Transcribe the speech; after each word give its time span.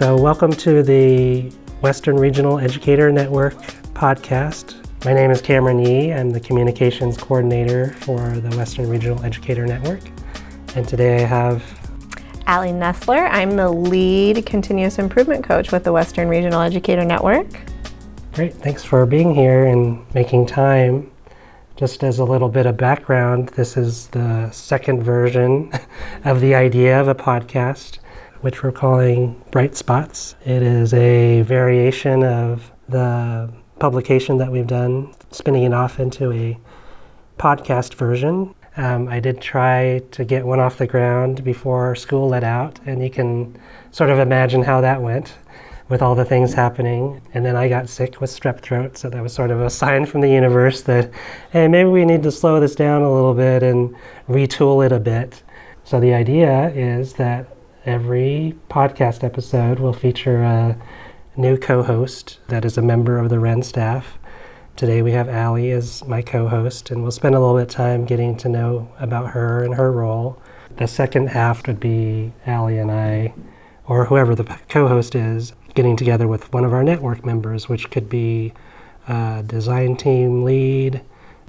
So, 0.00 0.16
welcome 0.16 0.50
to 0.52 0.82
the 0.82 1.50
Western 1.82 2.16
Regional 2.16 2.58
Educator 2.58 3.12
Network 3.12 3.52
podcast. 3.92 4.76
My 5.04 5.12
name 5.12 5.30
is 5.30 5.42
Cameron 5.42 5.78
Yee. 5.78 6.14
I'm 6.14 6.30
the 6.30 6.40
communications 6.40 7.18
coordinator 7.18 7.92
for 7.98 8.18
the 8.30 8.56
Western 8.56 8.88
Regional 8.88 9.22
Educator 9.22 9.66
Network. 9.66 10.00
And 10.74 10.88
today 10.88 11.16
I 11.16 11.26
have 11.26 11.62
Aly 12.48 12.70
Nestler. 12.70 13.28
I'm 13.30 13.56
the 13.56 13.70
lead 13.70 14.46
continuous 14.46 14.98
improvement 14.98 15.44
coach 15.44 15.70
with 15.70 15.84
the 15.84 15.92
Western 15.92 16.28
Regional 16.28 16.62
Educator 16.62 17.04
Network. 17.04 17.48
Great. 18.32 18.54
Thanks 18.54 18.82
for 18.82 19.04
being 19.04 19.34
here 19.34 19.66
and 19.66 20.02
making 20.14 20.46
time. 20.46 21.10
Just 21.76 22.02
as 22.04 22.20
a 22.20 22.24
little 22.24 22.48
bit 22.48 22.64
of 22.64 22.78
background, 22.78 23.50
this 23.50 23.76
is 23.76 24.06
the 24.08 24.50
second 24.50 25.02
version 25.02 25.70
of 26.24 26.40
the 26.40 26.54
idea 26.54 26.98
of 26.98 27.08
a 27.08 27.14
podcast, 27.14 27.98
which 28.40 28.62
we're 28.62 28.72
calling 28.72 29.40
Bright 29.50 29.76
Spots. 29.76 30.34
It 30.44 30.62
is 30.62 30.94
a 30.94 31.42
variation 31.42 32.24
of 32.24 32.70
the 32.88 33.52
publication 33.78 34.38
that 34.38 34.50
we've 34.50 34.66
done, 34.66 35.14
spinning 35.30 35.64
it 35.64 35.74
off 35.74 36.00
into 36.00 36.32
a 36.32 36.58
podcast 37.38 37.94
version. 37.94 38.54
Um, 38.76 39.08
I 39.08 39.20
did 39.20 39.40
try 39.40 40.02
to 40.12 40.24
get 40.24 40.46
one 40.46 40.60
off 40.60 40.78
the 40.78 40.86
ground 40.86 41.44
before 41.44 41.94
school 41.94 42.28
let 42.28 42.44
out, 42.44 42.78
and 42.86 43.02
you 43.02 43.10
can 43.10 43.58
sort 43.90 44.10
of 44.10 44.18
imagine 44.18 44.62
how 44.62 44.80
that 44.80 45.02
went 45.02 45.34
with 45.88 46.02
all 46.02 46.14
the 46.14 46.24
things 46.24 46.54
happening. 46.54 47.20
And 47.34 47.44
then 47.44 47.56
I 47.56 47.68
got 47.68 47.88
sick 47.88 48.20
with 48.20 48.30
strep 48.30 48.60
throat, 48.60 48.96
so 48.96 49.10
that 49.10 49.22
was 49.22 49.34
sort 49.34 49.50
of 49.50 49.60
a 49.60 49.68
sign 49.68 50.06
from 50.06 50.20
the 50.20 50.30
universe 50.30 50.82
that, 50.82 51.10
hey, 51.50 51.68
maybe 51.68 51.90
we 51.90 52.04
need 52.04 52.22
to 52.22 52.30
slow 52.30 52.60
this 52.60 52.74
down 52.74 53.02
a 53.02 53.12
little 53.12 53.34
bit 53.34 53.62
and 53.62 53.94
retool 54.28 54.86
it 54.86 54.92
a 54.92 55.00
bit. 55.00 55.42
So 55.84 55.98
the 55.98 56.14
idea 56.14 56.70
is 56.70 57.14
that 57.14 57.46
every 57.86 58.54
podcast 58.68 59.24
episode 59.24 59.78
will 59.78 59.92
feature 59.92 60.42
a 60.42 60.76
new 61.36 61.56
co 61.56 61.82
host 61.82 62.38
that 62.48 62.64
is 62.64 62.76
a 62.76 62.82
member 62.82 63.18
of 63.18 63.30
the 63.30 63.38
Wren 63.38 63.62
staff. 63.62 64.18
Today 64.76 65.02
we 65.02 65.12
have 65.12 65.28
Aly 65.28 65.70
as 65.70 66.04
my 66.06 66.22
co 66.22 66.48
host, 66.48 66.90
and 66.90 67.02
we'll 67.02 67.10
spend 67.10 67.34
a 67.34 67.40
little 67.40 67.56
bit 67.56 67.62
of 67.62 67.68
time 67.68 68.04
getting 68.04 68.36
to 68.38 68.48
know 68.48 68.90
about 68.98 69.30
her 69.30 69.64
and 69.64 69.74
her 69.74 69.90
role. 69.90 70.40
The 70.76 70.86
second 70.86 71.28
half 71.28 71.66
would 71.66 71.80
be 71.80 72.32
Aly 72.46 72.78
and 72.78 72.90
I, 72.90 73.32
or 73.86 74.04
whoever 74.04 74.34
the 74.34 74.44
co 74.68 74.86
host 74.88 75.14
is, 75.14 75.54
getting 75.74 75.96
together 75.96 76.28
with 76.28 76.52
one 76.52 76.64
of 76.64 76.72
our 76.72 76.84
network 76.84 77.24
members, 77.24 77.68
which 77.68 77.90
could 77.90 78.08
be 78.08 78.52
a 79.08 79.42
design 79.46 79.96
team 79.96 80.44
lead, 80.44 81.00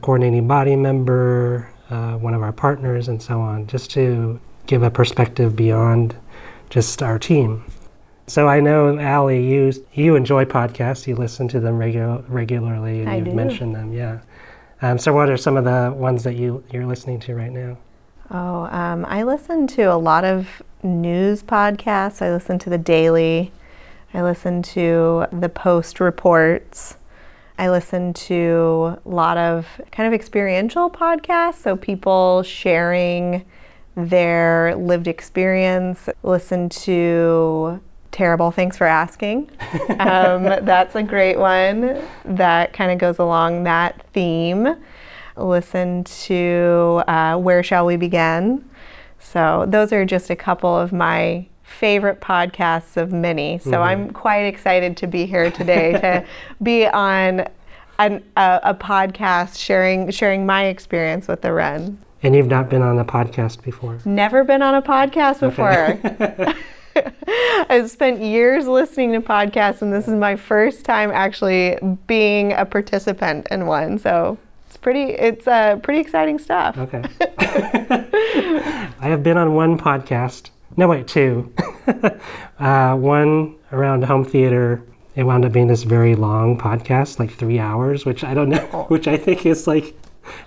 coordinating 0.02 0.48
body 0.48 0.76
member, 0.76 1.70
uh, 1.90 2.14
one 2.14 2.34
of 2.34 2.42
our 2.42 2.54
partners, 2.54 3.09
and 3.09 3.22
so 3.22 3.42
on, 3.42 3.68
just 3.68 3.92
to 3.92 4.40
give 4.66 4.84
a 4.84 4.90
perspective 4.90 5.56
beyond 5.56 6.16
just 6.72 7.04
our 7.04 7.20
team. 7.20 7.64
So 8.26 8.48
I 8.48 8.62
know, 8.62 8.98
Aly, 8.98 9.46
you 9.46 9.72
you 9.94 10.16
enjoy 10.16 10.46
podcasts. 10.46 11.06
You 11.06 11.16
listen 11.16 11.48
to 11.50 11.60
them 11.60 11.78
regu- 11.78 12.24
regularly, 12.28 13.02
and 13.02 13.10
I 13.10 13.18
you've 13.18 13.26
do. 13.26 13.34
mentioned 13.34 13.76
them. 13.76 13.94
Yeah. 13.94 14.22
Um, 14.82 14.98
so 14.98 15.14
what 15.14 15.30
are 15.30 15.38
some 15.38 15.58
of 15.58 15.66
the 15.66 15.94
ones 15.96 16.24
that 16.24 16.36
you 16.36 16.64
you're 16.72 16.86
listening 16.86 17.20
to 17.22 17.36
right 17.36 17.52
now? 17.52 17.78
Oh, 18.32 18.64
um, 18.72 19.06
I 19.10 19.24
listen 19.24 19.68
to 19.68 19.84
a 19.84 19.98
lot 19.98 20.24
of 20.24 20.64
news 20.82 21.44
podcasts. 21.44 22.22
I 22.22 22.32
listen 22.32 22.58
to 22.60 22.70
the 22.70 22.78
Daily. 22.78 23.52
I 24.14 24.22
listen 24.22 24.62
to 24.64 25.26
the 25.32 25.50
Post 25.50 26.00
reports. 26.00 26.96
I 27.58 27.70
listen 27.70 28.14
to 28.14 28.98
a 29.06 29.10
lot 29.10 29.38
of 29.38 29.68
kind 29.92 30.08
of 30.08 30.14
experiential 30.14 30.90
podcasts, 30.90 31.62
so 31.62 31.76
people 31.76 32.44
sharing 32.44 33.46
their 34.10 34.75
lived 34.75 35.08
experience. 35.08 36.09
Listen 36.24 36.70
to 36.70 37.80
Terrible, 38.12 38.52
thanks 38.52 38.78
for 38.78 38.86
asking. 38.86 39.50
Um, 40.00 40.44
that's 40.44 40.96
a 40.96 41.03
great 41.03 41.38
one 41.38 42.02
that 42.25 42.74
kind 42.74 42.92
of 42.92 42.98
goes 42.98 43.20
along 43.20 43.64
that 43.64 44.03
theme. 44.14 44.75
Listen 45.38 46.03
to 46.03 47.03
uh, 47.08 47.38
Where 47.38 47.62
Shall 47.62 47.86
We 47.86 47.98
Begin? 47.98 48.68
So, 49.20 49.66
those 49.68 49.94
are 49.94 50.06
just 50.06 50.30
a 50.30 50.36
couple 50.36 50.75
of 50.75 50.92
my 50.92 51.46
favorite 51.64 52.20
podcasts 52.20 52.98
of 52.98 53.12
many. 53.12 53.59
So, 53.59 53.81
I'm 53.81 54.12
quite 54.12 54.42
excited 54.42 54.98
to 54.98 55.08
be 55.08 55.25
here 55.25 55.52
today 55.52 55.92
to 55.94 56.25
be 56.64 56.88
on 56.88 57.48
an, 58.00 58.24
a, 58.36 58.59
a 58.64 58.74
podcast 58.74 59.58
sharing 59.58 60.09
sharing 60.09 60.46
my 60.46 60.66
experience 60.66 61.28
with 61.28 61.42
the 61.42 61.54
Wren. 61.54 62.00
And 62.24 62.36
you've 62.36 62.48
not 62.48 62.70
been 62.70 62.82
on 62.82 63.00
a 63.00 63.06
podcast 63.06 63.64
before. 63.64 64.00
Never 64.06 64.44
been 64.44 64.62
on 64.62 64.76
a 64.76 64.82
podcast 64.82 65.40
before. 65.40 66.56
I've 67.70 67.90
spent 67.90 68.22
years 68.22 68.68
listening 68.68 69.14
to 69.14 69.22
podcasts, 69.22 69.82
and 69.82 69.92
this 69.92 70.08
is 70.08 70.14
my 70.14 70.36
first 70.36 70.86
time 70.86 71.10
actually 71.12 71.78
being 72.08 72.54
a 72.54 72.66
participant 72.66 73.48
in 73.50 73.66
one. 73.66 73.98
So 73.98 74.38
it's 74.68 74.78
pretty, 74.78 75.14
it's 75.14 75.48
uh, 75.48 75.78
pretty 75.78 76.00
exciting 76.00 76.38
stuff. 76.38 76.78
Okay. 76.78 77.04
I 77.40 79.08
have 79.08 79.24
been 79.24 79.38
on 79.38 79.56
one 79.56 79.80
podcast. 79.80 80.50
No, 80.78 80.88
wait, 80.88 81.08
two. 81.08 81.52
uh, 82.60 82.96
one 82.96 83.56
around 83.72 84.04
home 84.04 84.26
theater. 84.26 84.84
It 85.16 85.24
wound 85.24 85.44
up 85.44 85.52
being 85.52 85.68
this 85.68 85.84
very 85.84 86.16
long 86.16 86.58
podcast, 86.58 87.20
like 87.20 87.31
three 87.31 87.60
hours, 87.60 88.06
which 88.06 88.24
I 88.24 88.34
don't 88.34 88.50
know, 88.50 88.86
which 88.88 89.08
I 89.08 89.18
think 89.18 89.46
is 89.46 89.68
like 89.68 89.96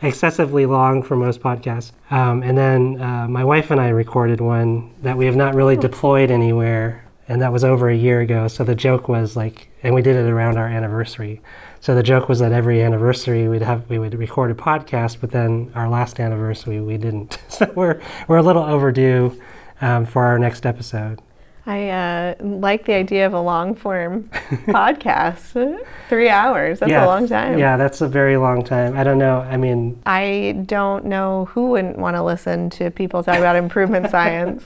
excessively 0.02 0.66
long 0.66 1.02
for 1.02 1.16
most 1.16 1.40
podcasts. 1.40 1.92
Um, 2.10 2.42
and 2.42 2.56
then 2.56 3.00
uh, 3.00 3.26
my 3.28 3.44
wife 3.44 3.70
and 3.70 3.80
I 3.80 3.88
recorded 3.88 4.40
one 4.40 4.94
that 5.02 5.16
we 5.16 5.26
have 5.26 5.36
not 5.36 5.54
really 5.54 5.76
deployed 5.76 6.30
anywhere, 6.30 7.04
and 7.28 7.40
that 7.42 7.52
was 7.52 7.64
over 7.64 7.88
a 7.88 7.96
year 7.96 8.20
ago. 8.20 8.48
So 8.48 8.64
the 8.64 8.74
joke 8.74 9.08
was 9.08 9.36
like, 9.36 9.68
and 9.82 9.94
we 9.94 10.02
did 10.02 10.16
it 10.16 10.28
around 10.28 10.56
our 10.58 10.68
anniversary. 10.68 11.40
So 11.80 11.94
the 11.94 12.02
joke 12.02 12.28
was 12.28 12.38
that 12.38 12.52
every 12.52 12.82
anniversary 12.82 13.46
we'd 13.48 13.62
have 13.62 13.88
we 13.90 13.98
would 13.98 14.14
record 14.14 14.50
a 14.50 14.54
podcast, 14.54 15.18
but 15.20 15.30
then 15.30 15.70
our 15.74 15.88
last 15.88 16.18
anniversary 16.18 16.80
we 16.80 16.96
didn't. 16.96 17.38
So 17.48 17.70
we're 17.74 18.00
we're 18.26 18.38
a 18.38 18.42
little 18.42 18.64
overdue 18.64 19.40
um, 19.80 20.06
for 20.06 20.24
our 20.24 20.38
next 20.38 20.66
episode. 20.66 21.20
I 21.66 21.88
uh, 21.88 22.34
like 22.40 22.84
the 22.84 22.92
idea 22.92 23.26
of 23.26 23.32
a 23.32 23.40
long 23.40 23.74
form 23.74 24.24
podcast. 24.68 25.78
Three 26.08 26.28
hours, 26.28 26.80
that's 26.80 26.92
a 26.92 27.06
long 27.06 27.26
time. 27.26 27.58
Yeah, 27.58 27.76
that's 27.76 28.02
a 28.02 28.08
very 28.08 28.36
long 28.36 28.62
time. 28.62 28.96
I 28.98 29.04
don't 29.04 29.18
know. 29.18 29.40
I 29.40 29.56
mean, 29.56 30.00
I 30.04 30.62
don't 30.66 31.06
know 31.06 31.46
who 31.46 31.70
wouldn't 31.70 31.98
want 31.98 32.16
to 32.16 32.22
listen 32.22 32.68
to 32.70 32.90
people 32.90 33.22
talk 33.22 33.38
about 33.38 33.56
improvement 33.56 34.10
science 34.10 34.64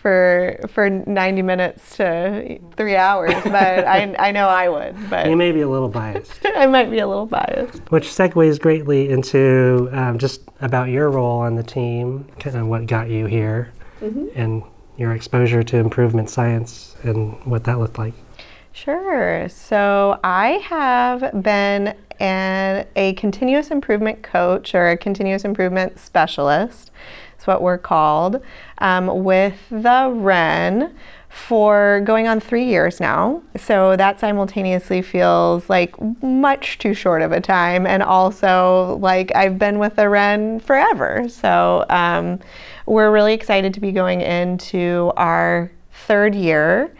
for 0.00 0.60
for 0.68 0.88
90 0.88 1.42
minutes 1.42 1.96
to 1.96 2.60
three 2.76 2.94
hours, 2.94 3.34
but 3.42 3.54
I, 3.86 4.14
I 4.16 4.30
know 4.30 4.46
I 4.46 4.68
would. 4.68 5.10
But 5.10 5.28
you 5.28 5.36
may 5.36 5.50
be 5.50 5.62
a 5.62 5.68
little 5.68 5.88
biased. 5.88 6.38
I 6.44 6.66
might 6.66 6.88
be 6.88 7.00
a 7.00 7.08
little 7.08 7.26
biased. 7.26 7.80
Which 7.90 8.06
segues 8.06 8.60
greatly 8.60 9.08
into 9.08 9.88
um, 9.90 10.18
just 10.18 10.42
about 10.60 10.88
your 10.88 11.10
role 11.10 11.40
on 11.40 11.56
the 11.56 11.64
team, 11.64 12.28
kind 12.38 12.56
of 12.56 12.68
what 12.68 12.86
got 12.86 13.10
you 13.10 13.26
here, 13.26 13.72
and 14.00 14.62
your 14.98 15.14
exposure 15.14 15.62
to 15.62 15.76
improvement 15.78 16.28
science 16.28 16.96
and 17.02 17.42
what 17.46 17.64
that 17.64 17.78
looked 17.78 17.98
like. 17.98 18.14
Sure. 18.72 19.48
So 19.48 20.20
I 20.22 20.60
have 20.64 21.42
been 21.42 21.96
an, 22.20 22.86
a 22.96 23.14
continuous 23.14 23.70
improvement 23.70 24.22
coach 24.22 24.74
or 24.74 24.90
a 24.90 24.96
continuous 24.96 25.44
improvement 25.44 25.98
specialist. 25.98 26.90
That's 27.32 27.46
what 27.46 27.62
we're 27.62 27.78
called 27.78 28.42
um, 28.78 29.24
with 29.24 29.56
the 29.70 30.10
REN 30.12 30.94
for 31.28 32.00
going 32.04 32.26
on 32.26 32.40
three 32.40 32.64
years 32.64 33.00
now. 33.00 33.42
So 33.56 33.96
that 33.96 34.18
simultaneously 34.18 35.02
feels 35.02 35.68
like 35.68 35.94
much 36.22 36.78
too 36.78 36.94
short 36.94 37.22
of 37.22 37.32
a 37.32 37.40
time, 37.40 37.86
and 37.86 38.02
also 38.02 38.96
like 39.00 39.30
I've 39.34 39.58
been 39.58 39.78
with 39.78 39.96
the 39.96 40.08
REN 40.08 40.60
forever. 40.60 41.28
So 41.28 41.84
um, 41.90 42.40
we're 42.88 43.10
really 43.10 43.34
excited 43.34 43.74
to 43.74 43.80
be 43.80 43.92
going 43.92 44.22
into 44.22 45.12
our 45.16 45.70
third 45.92 46.34
year. 46.34 46.94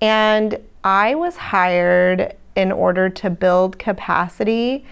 And 0.00 0.58
I 0.82 1.14
was 1.14 1.36
hired 1.36 2.34
in 2.56 2.72
order 2.72 3.08
to 3.10 3.30
build 3.30 3.78
capacity 3.78 4.84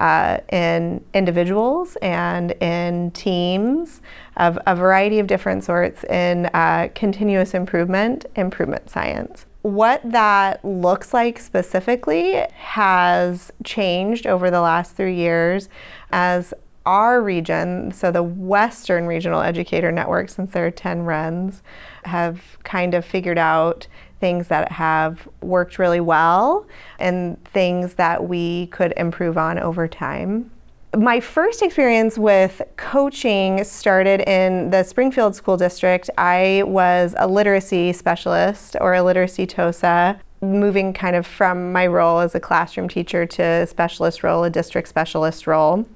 uh, 0.00 0.38
in 0.50 1.04
individuals 1.14 1.96
and 2.02 2.50
in 2.60 3.12
teams 3.12 4.02
of 4.36 4.58
a 4.66 4.74
variety 4.74 5.20
of 5.20 5.28
different 5.28 5.62
sorts 5.62 6.02
in 6.04 6.46
uh, 6.46 6.88
continuous 6.94 7.54
improvement, 7.54 8.26
improvement 8.34 8.90
science. 8.90 9.46
What 9.62 10.02
that 10.04 10.62
looks 10.64 11.14
like 11.14 11.38
specifically 11.38 12.44
has 12.54 13.52
changed 13.62 14.26
over 14.26 14.50
the 14.50 14.60
last 14.60 14.96
three 14.96 15.14
years 15.14 15.68
as 16.10 16.52
our 16.86 17.22
region, 17.22 17.92
so 17.92 18.10
the 18.10 18.22
Western 18.22 19.06
Regional 19.06 19.40
Educator 19.40 19.90
Network, 19.90 20.28
since 20.28 20.52
there 20.52 20.66
are 20.66 20.70
10 20.70 21.04
RENs, 21.04 21.62
have 22.04 22.58
kind 22.62 22.94
of 22.94 23.04
figured 23.04 23.38
out 23.38 23.86
things 24.20 24.48
that 24.48 24.72
have 24.72 25.28
worked 25.40 25.78
really 25.78 26.00
well 26.00 26.66
and 26.98 27.42
things 27.44 27.94
that 27.94 28.28
we 28.28 28.66
could 28.68 28.92
improve 28.96 29.36
on 29.36 29.58
over 29.58 29.88
time. 29.88 30.50
my 30.96 31.18
first 31.18 31.60
experience 31.62 32.16
with 32.16 32.62
coaching 32.76 33.64
started 33.64 34.20
in 34.28 34.70
the 34.70 34.82
Springfield 34.84 35.34
School 35.34 35.56
District. 35.56 36.08
I 36.18 36.62
was 36.66 37.14
a 37.18 37.26
literacy 37.26 37.92
specialist 37.92 38.76
or 38.80 38.94
a 38.94 39.02
literacy 39.02 39.46
TOSA, 39.46 40.20
moving 40.40 40.92
kind 40.92 41.16
of 41.16 41.26
from 41.26 41.72
my 41.72 41.86
role 41.86 42.20
as 42.20 42.34
a 42.34 42.40
classroom 42.40 42.88
teacher 42.88 43.26
to 43.26 43.42
a 43.42 43.66
specialist 43.66 44.22
role, 44.22 44.44
a 44.44 44.50
district 44.50 44.88
specialist 44.88 45.46
role. 45.46 45.86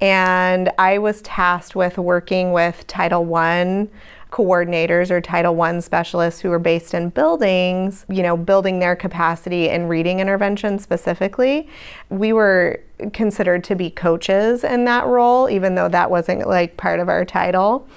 And 0.00 0.70
I 0.78 0.98
was 0.98 1.22
tasked 1.22 1.74
with 1.74 1.98
working 1.98 2.52
with 2.52 2.86
Title 2.86 3.34
I 3.34 3.88
coordinators 4.30 5.10
or 5.10 5.20
Title 5.20 5.60
I 5.62 5.80
specialists 5.80 6.40
who 6.40 6.50
were 6.50 6.58
based 6.58 6.92
in 6.92 7.08
buildings, 7.08 8.04
you 8.08 8.22
know, 8.22 8.36
building 8.36 8.78
their 8.78 8.94
capacity 8.94 9.68
in 9.68 9.88
reading 9.88 10.20
intervention 10.20 10.78
specifically. 10.78 11.68
We 12.10 12.32
were 12.32 12.80
considered 13.12 13.64
to 13.64 13.74
be 13.74 13.90
coaches 13.90 14.64
in 14.64 14.84
that 14.84 15.06
role, 15.06 15.48
even 15.48 15.74
though 15.74 15.88
that 15.88 16.10
wasn't 16.10 16.46
like 16.46 16.76
part 16.76 17.00
of 17.00 17.08
our 17.08 17.24
title. 17.24 17.88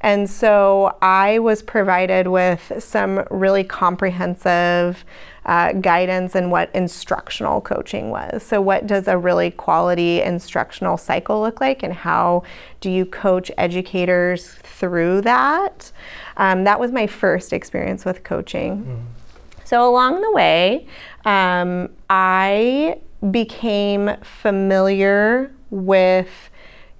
And 0.00 0.28
so 0.28 0.96
I 1.00 1.38
was 1.38 1.62
provided 1.62 2.28
with 2.28 2.72
some 2.78 3.24
really 3.30 3.64
comprehensive 3.64 5.04
uh, 5.46 5.72
guidance 5.74 6.34
and 6.34 6.50
what 6.50 6.68
instructional 6.74 7.60
coaching 7.60 8.10
was. 8.10 8.42
So, 8.42 8.60
what 8.60 8.86
does 8.86 9.08
a 9.08 9.16
really 9.16 9.52
quality 9.52 10.20
instructional 10.20 10.96
cycle 10.96 11.40
look 11.40 11.60
like, 11.60 11.82
and 11.82 11.92
how 11.92 12.42
do 12.80 12.90
you 12.90 13.06
coach 13.06 13.50
educators 13.56 14.48
through 14.48 15.22
that? 15.22 15.92
Um, 16.36 16.64
that 16.64 16.78
was 16.78 16.90
my 16.92 17.06
first 17.06 17.52
experience 17.52 18.04
with 18.04 18.24
coaching. 18.24 18.84
Mm. 18.84 19.64
So, 19.64 19.88
along 19.88 20.20
the 20.20 20.32
way, 20.32 20.86
um, 21.24 21.90
I 22.10 22.98
became 23.30 24.16
familiar 24.22 25.52
with 25.70 26.50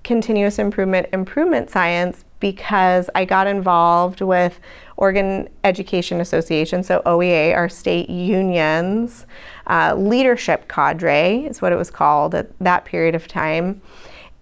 continuous 0.05 0.61
improvement 0.61 1.09
improvement 1.13 1.69
science 1.69 2.25
because 2.39 3.11
I 3.17 3.25
got 3.25 3.49
involved 3.49 4.21
with 4.21 4.61
Oregon 4.97 5.49
Education 5.65 6.21
Association, 6.21 6.83
so 6.83 7.03
OEA, 7.05 7.55
our 7.55 7.69
state 7.69 8.09
union's 8.09 9.27
uh, 9.67 9.95
leadership 9.97 10.69
cadre, 10.69 11.45
is 11.45 11.61
what 11.61 11.73
it 11.73 11.77
was 11.77 11.91
called 11.91 12.35
at 12.35 12.59
that 12.61 12.85
period 12.85 13.15
of 13.15 13.29
time. 13.29 13.81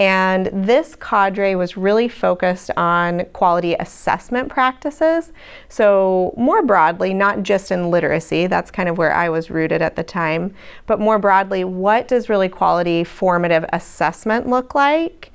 And 0.00 0.46
this 0.52 0.96
cadre 0.96 1.54
was 1.54 1.76
really 1.76 2.08
focused 2.08 2.70
on 2.76 3.26
quality 3.26 3.74
assessment 3.74 4.48
practices. 4.48 5.32
So, 5.68 6.34
more 6.36 6.64
broadly, 6.64 7.14
not 7.14 7.44
just 7.44 7.70
in 7.70 7.90
literacy, 7.90 8.48
that's 8.48 8.72
kind 8.72 8.88
of 8.88 8.98
where 8.98 9.14
I 9.14 9.28
was 9.28 9.50
rooted 9.50 9.82
at 9.82 9.94
the 9.94 10.02
time, 10.02 10.52
but 10.86 10.98
more 10.98 11.20
broadly, 11.20 11.62
what 11.62 12.08
does 12.08 12.28
really 12.28 12.48
quality 12.48 13.04
formative 13.04 13.64
assessment 13.72 14.48
look 14.48 14.74
like? 14.74 15.30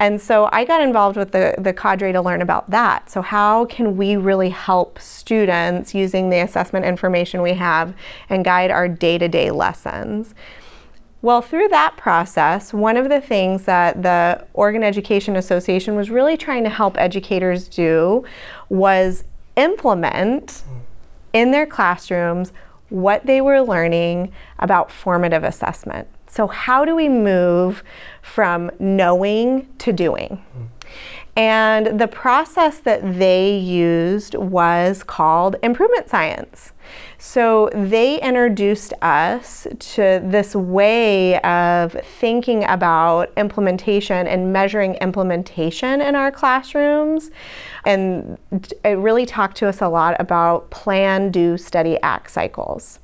And 0.00 0.20
so 0.20 0.48
I 0.52 0.64
got 0.64 0.80
involved 0.80 1.16
with 1.16 1.32
the, 1.32 1.54
the 1.58 1.72
cadre 1.72 2.12
to 2.12 2.22
learn 2.22 2.40
about 2.40 2.70
that. 2.70 3.10
So, 3.10 3.20
how 3.20 3.64
can 3.64 3.96
we 3.96 4.16
really 4.16 4.50
help 4.50 5.00
students 5.00 5.94
using 5.94 6.30
the 6.30 6.38
assessment 6.38 6.84
information 6.86 7.42
we 7.42 7.54
have 7.54 7.94
and 8.28 8.44
guide 8.44 8.70
our 8.70 8.88
day 8.88 9.18
to 9.18 9.28
day 9.28 9.50
lessons? 9.50 10.34
Well, 11.20 11.42
through 11.42 11.68
that 11.68 11.96
process, 11.96 12.72
one 12.72 12.96
of 12.96 13.08
the 13.08 13.20
things 13.20 13.64
that 13.64 14.04
the 14.04 14.46
Oregon 14.54 14.84
Education 14.84 15.34
Association 15.34 15.96
was 15.96 16.10
really 16.10 16.36
trying 16.36 16.62
to 16.62 16.70
help 16.70 16.96
educators 16.96 17.68
do 17.68 18.24
was 18.68 19.24
implement 19.56 20.62
in 21.32 21.50
their 21.50 21.66
classrooms 21.66 22.52
what 22.88 23.26
they 23.26 23.40
were 23.40 23.60
learning 23.60 24.32
about 24.60 24.92
formative 24.92 25.42
assessment. 25.42 26.06
So, 26.28 26.46
how 26.46 26.84
do 26.84 26.94
we 26.94 27.08
move 27.08 27.82
from 28.22 28.70
knowing 28.78 29.68
to 29.78 29.92
doing? 29.92 30.44
And 31.38 32.00
the 32.00 32.08
process 32.08 32.80
that 32.80 33.18
they 33.20 33.56
used 33.56 34.34
was 34.34 35.04
called 35.04 35.54
improvement 35.62 36.08
science. 36.08 36.72
So 37.18 37.70
they 37.72 38.20
introduced 38.20 38.92
us 39.02 39.68
to 39.78 40.20
this 40.24 40.56
way 40.56 41.38
of 41.40 41.92
thinking 41.92 42.64
about 42.64 43.32
implementation 43.36 44.26
and 44.26 44.52
measuring 44.52 44.94
implementation 44.96 46.00
in 46.00 46.16
our 46.16 46.32
classrooms. 46.32 47.30
And 47.84 48.38
it 48.84 48.98
really 48.98 49.26
talked 49.26 49.56
to 49.58 49.68
us 49.68 49.80
a 49.80 49.88
lot 49.88 50.16
about 50.20 50.70
plan, 50.70 51.30
do, 51.30 51.56
study, 51.56 52.00
act 52.02 52.32
cycles. 52.32 52.98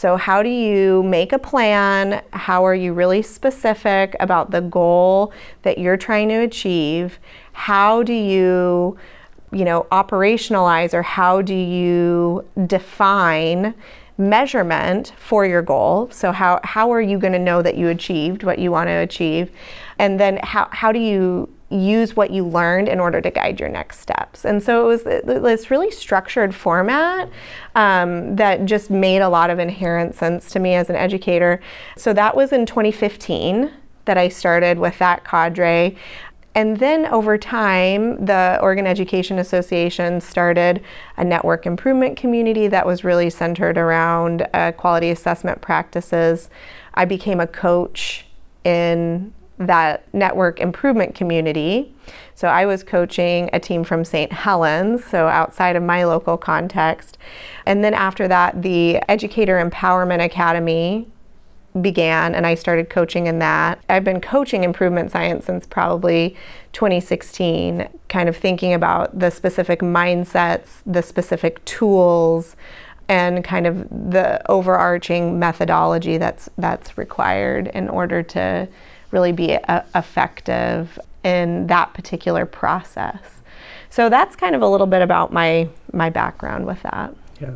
So, 0.00 0.16
how 0.16 0.42
do 0.42 0.48
you 0.48 1.02
make 1.02 1.30
a 1.30 1.38
plan? 1.38 2.22
How 2.32 2.64
are 2.64 2.74
you 2.74 2.94
really 2.94 3.20
specific 3.20 4.16
about 4.18 4.50
the 4.50 4.62
goal 4.62 5.30
that 5.60 5.76
you're 5.76 5.98
trying 5.98 6.30
to 6.30 6.36
achieve? 6.36 7.18
How 7.52 8.02
do 8.02 8.14
you 8.14 8.96
you 9.52 9.62
know, 9.66 9.86
operationalize 9.92 10.94
or 10.94 11.02
how 11.02 11.42
do 11.42 11.54
you 11.54 12.48
define 12.66 13.74
measurement 14.16 15.12
for 15.18 15.44
your 15.44 15.60
goal? 15.60 16.08
So 16.10 16.32
how, 16.32 16.60
how 16.64 16.90
are 16.92 17.02
you 17.02 17.18
going 17.18 17.34
to 17.34 17.38
know 17.38 17.60
that 17.60 17.76
you 17.76 17.88
achieved 17.88 18.42
what 18.42 18.58
you 18.58 18.70
want 18.70 18.88
to 18.88 18.94
achieve? 18.94 19.50
And 19.98 20.18
then 20.18 20.38
how, 20.42 20.70
how 20.72 20.92
do 20.92 20.98
you 20.98 21.46
use 21.70 22.16
what 22.16 22.30
you 22.30 22.44
learned 22.44 22.88
in 22.88 22.98
order 22.98 23.20
to 23.20 23.30
guide 23.30 23.60
your 23.60 23.68
next 23.68 24.00
steps. 24.00 24.44
And 24.44 24.62
so 24.62 24.84
it 24.84 24.86
was 24.88 25.04
this 25.04 25.70
really 25.70 25.90
structured 25.90 26.54
format 26.54 27.30
um, 27.76 28.36
that 28.36 28.64
just 28.64 28.90
made 28.90 29.22
a 29.22 29.28
lot 29.28 29.50
of 29.50 29.58
inherent 29.58 30.14
sense 30.14 30.50
to 30.50 30.58
me 30.58 30.74
as 30.74 30.90
an 30.90 30.96
educator. 30.96 31.60
So 31.96 32.12
that 32.12 32.34
was 32.34 32.52
in 32.52 32.66
2015 32.66 33.72
that 34.04 34.18
I 34.18 34.28
started 34.28 34.78
with 34.78 34.98
that 34.98 35.24
cadre. 35.24 35.96
And 36.56 36.78
then 36.78 37.06
over 37.06 37.38
time, 37.38 38.24
the 38.24 38.58
Oregon 38.60 38.86
Education 38.86 39.38
Association 39.38 40.20
started 40.20 40.82
a 41.16 41.24
network 41.24 41.64
improvement 41.64 42.16
community 42.16 42.66
that 42.66 42.84
was 42.84 43.04
really 43.04 43.30
centered 43.30 43.78
around 43.78 44.48
uh, 44.52 44.72
quality 44.72 45.10
assessment 45.10 45.60
practices. 45.60 46.50
I 46.94 47.04
became 47.04 47.38
a 47.38 47.46
coach 47.46 48.26
in 48.64 49.32
that 49.60 50.12
network 50.14 50.58
improvement 50.58 51.14
community. 51.14 51.94
So 52.34 52.48
I 52.48 52.64
was 52.64 52.82
coaching 52.82 53.50
a 53.52 53.60
team 53.60 53.84
from 53.84 54.04
St. 54.04 54.32
Helens, 54.32 55.04
so 55.04 55.28
outside 55.28 55.76
of 55.76 55.82
my 55.82 56.04
local 56.04 56.38
context. 56.38 57.18
And 57.66 57.84
then 57.84 57.92
after 57.92 58.26
that, 58.26 58.62
the 58.62 59.00
Educator 59.08 59.62
Empowerment 59.62 60.24
Academy 60.24 61.06
began 61.80 62.34
and 62.34 62.46
I 62.46 62.56
started 62.56 62.90
coaching 62.90 63.28
in 63.28 63.38
that. 63.38 63.80
I've 63.88 64.02
been 64.02 64.20
coaching 64.20 64.64
improvement 64.64 65.12
science 65.12 65.44
since 65.44 65.66
probably 65.66 66.34
2016, 66.72 67.88
kind 68.08 68.28
of 68.28 68.36
thinking 68.36 68.72
about 68.72 69.16
the 69.16 69.30
specific 69.30 69.80
mindsets, 69.80 70.82
the 70.84 71.02
specific 71.02 71.64
tools, 71.66 72.56
and 73.08 73.44
kind 73.44 73.66
of 73.66 73.88
the 73.88 74.40
overarching 74.50 75.38
methodology 75.38 76.16
that's 76.16 76.48
that's 76.58 76.96
required 76.96 77.68
in 77.68 77.88
order 77.88 78.22
to 78.22 78.68
really 79.10 79.32
be 79.32 79.52
a- 79.52 79.84
effective 79.94 80.98
in 81.24 81.66
that 81.66 81.92
particular 81.94 82.46
process. 82.46 83.42
So 83.90 84.08
that's 84.08 84.36
kind 84.36 84.54
of 84.54 84.62
a 84.62 84.68
little 84.68 84.86
bit 84.86 85.02
about 85.02 85.32
my 85.32 85.68
my 85.92 86.10
background 86.10 86.66
with 86.66 86.82
that. 86.82 87.14
Yeah. 87.40 87.54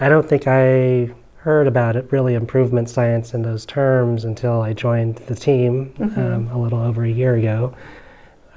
I 0.00 0.08
don't 0.08 0.28
think 0.28 0.44
I 0.46 1.10
heard 1.36 1.66
about 1.66 1.94
it 1.94 2.10
really 2.10 2.34
improvement 2.34 2.88
science 2.88 3.34
in 3.34 3.42
those 3.42 3.66
terms 3.66 4.24
until 4.24 4.62
I 4.62 4.72
joined 4.72 5.16
the 5.16 5.34
team 5.34 5.92
mm-hmm. 5.98 6.18
um, 6.18 6.48
a 6.48 6.58
little 6.58 6.80
over 6.80 7.04
a 7.04 7.10
year 7.10 7.34
ago. 7.34 7.74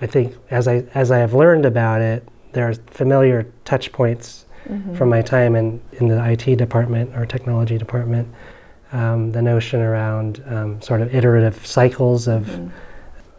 I 0.01 0.07
think 0.07 0.35
as 0.49 0.67
I 0.67 0.85
as 0.93 1.11
I 1.11 1.17
have 1.17 1.33
learned 1.33 1.65
about 1.65 2.01
it, 2.01 2.27
there 2.53 2.67
are 2.69 2.73
familiar 2.73 3.51
touch 3.65 3.91
points 3.91 4.45
mm-hmm. 4.65 4.95
from 4.95 5.09
my 5.09 5.21
time 5.21 5.55
in, 5.55 5.81
in 5.93 6.07
the 6.07 6.31
IT 6.31 6.55
department 6.55 7.15
or 7.15 7.25
technology 7.25 7.77
department 7.77 8.33
um, 8.91 9.31
the 9.31 9.41
notion 9.41 9.81
around 9.81 10.43
um, 10.47 10.81
sort 10.81 11.01
of 11.01 11.13
iterative 11.13 11.65
cycles 11.65 12.27
of 12.27 12.43
mm-hmm. 12.43 12.67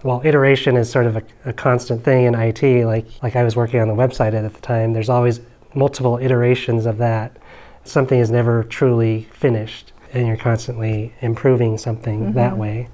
well 0.07 0.21
iteration 0.25 0.77
is 0.77 0.91
sort 0.91 1.07
of 1.07 1.17
a, 1.17 1.23
a, 1.47 1.53
constant 1.53 2.05
thing 2.05 2.25
in 2.25 2.35
IT 2.35 2.85
like 2.85 3.07
like 3.23 3.37
I 3.37 3.45
was 3.45 3.57
working 3.57 3.81
on 3.81 3.89
the 3.89 3.95
website 3.95 4.35
at 4.35 4.53
the 4.53 4.61
time 4.61 4.93
there's 4.93 5.09
always 5.09 5.41
multiple 5.75 6.19
iterations 6.19 6.87
of 6.87 6.99
that 6.99 7.37
something 7.85 8.19
is 8.19 8.31
never 8.31 8.65
truly 8.65 9.29
finished 9.33 9.93
and 10.13 10.27
you're 10.27 10.37
constantly 10.37 11.15
improving 11.21 11.79
something 11.79 12.21
mm-hmm. 12.21 12.33
that 12.35 12.57
way 12.57 12.89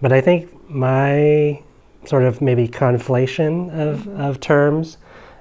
but 0.00 0.12
I 0.12 0.20
think 0.20 0.70
my 0.70 1.62
sort 2.04 2.22
of 2.22 2.40
maybe 2.40 2.68
conflation 2.68 3.68
of, 3.70 4.00
mm-hmm. 4.00 4.20
of 4.20 4.40
terms 4.40 4.98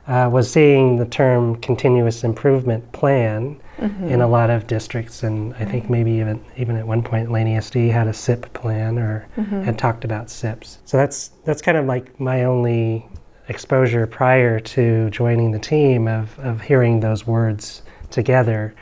uh, 0.08 0.30
was 0.32 0.52
seeing 0.52 0.98
the 0.98 1.06
term 1.06 1.56
continuous 1.58 2.24
improvement 2.24 2.92
plan 2.92 3.60
mm-hmm. 3.78 4.08
in 4.08 4.22
a 4.22 4.28
lot 4.28 4.50
of 4.50 4.68
districts, 4.68 5.24
and 5.24 5.54
I 5.56 5.66
think 5.66 5.90
maybe 5.90 6.12
even 6.12 6.44
even 6.58 6.76
at 6.76 6.88
one 6.88 7.04
point, 7.04 7.32
Lane 7.32 7.48
ESD 7.48 7.92
had 7.92 8.08
a 8.08 8.14
CIP 8.14 8.54
plan 8.54 8.98
or 8.98 9.28
mm-hmm. 9.38 9.64
had 9.64 9.78
talked 9.78 10.04
about 10.04 10.28
CIPs. 10.28 10.80
So 10.86 10.98
that's 10.98 11.30
that's 11.46 11.62
kind 11.62 11.78
of 11.78 11.86
like 11.86 12.20
my 12.20 12.44
only 12.44 13.08
exposure 13.48 14.08
prior 14.08 14.60
to 14.60 15.10
joining 15.12 15.52
the 15.52 15.60
team 15.60 16.08
of, 16.08 16.38
of 16.40 16.62
hearing 16.62 17.00
those 17.00 17.28
words 17.28 17.84
together. 18.10 18.74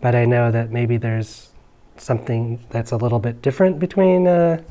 But 0.00 0.14
I 0.14 0.24
know 0.24 0.50
that 0.50 0.70
maybe 0.70 0.96
there's 0.96 1.50
something 1.96 2.64
that's 2.70 2.92
a 2.92 2.96
little 2.96 3.18
bit 3.18 3.42
different 3.42 3.78
between 3.78 4.26
uh, 4.26 4.62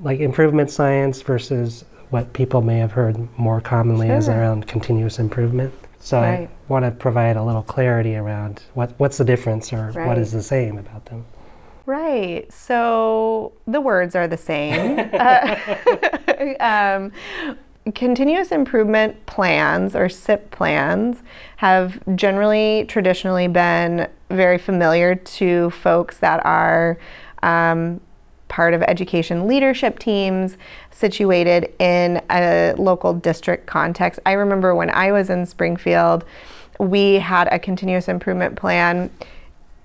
like 0.00 0.20
improvement 0.20 0.70
science 0.70 1.22
versus 1.22 1.84
what 2.10 2.32
people 2.32 2.62
may 2.62 2.78
have 2.78 2.92
heard 2.92 3.16
more 3.38 3.60
commonly 3.60 4.10
as 4.10 4.26
Sure. 4.26 4.34
around 4.34 4.66
continuous 4.66 5.18
improvement. 5.18 5.72
So 6.06 6.20
Right. 6.20 6.48
I 6.48 6.48
want 6.72 6.84
to 6.84 6.92
provide 6.92 7.36
a 7.36 7.42
little 7.42 7.64
clarity 7.64 8.14
around 8.14 8.62
what, 8.74 8.92
what's 8.96 9.18
the 9.18 9.24
difference 9.24 9.72
or 9.72 9.86
what 9.86 9.96
Right. 9.96 10.18
is 10.18 10.30
the 10.30 10.40
same 10.40 10.78
about 10.78 11.06
them. 11.06 11.24
Right. 11.84 12.46
So 12.52 13.54
the 13.66 13.80
words 13.80 14.14
are 14.14 14.28
the 14.28 14.36
same. 14.36 15.00
Uh, 16.28 16.54
um, 16.60 17.12
continuous 17.94 18.52
improvement 18.52 19.26
plans 19.26 19.96
or 19.96 20.08
CIP 20.08 20.50
plans 20.52 21.24
have 21.56 21.98
generally 22.14 22.84
traditionally 22.88 23.48
been 23.48 24.06
very 24.30 24.58
familiar 24.58 25.14
to 25.16 25.70
folks 25.70 26.18
that 26.18 26.44
are 26.46 26.98
um, 27.42 28.00
part 28.48 28.74
of 28.74 28.82
education 28.82 29.46
leadership 29.46 29.98
teams 29.98 30.56
situated 30.90 31.72
in 31.78 32.22
a 32.30 32.74
local 32.78 33.12
district 33.12 33.66
context. 33.66 34.20
I 34.24 34.32
remember 34.32 34.74
when 34.74 34.90
I 34.90 35.12
was 35.12 35.30
in 35.30 35.46
Springfield, 35.46 36.24
we 36.78 37.14
had 37.14 37.48
a 37.48 37.58
continuous 37.58 38.08
improvement 38.08 38.56
plan 38.56 39.10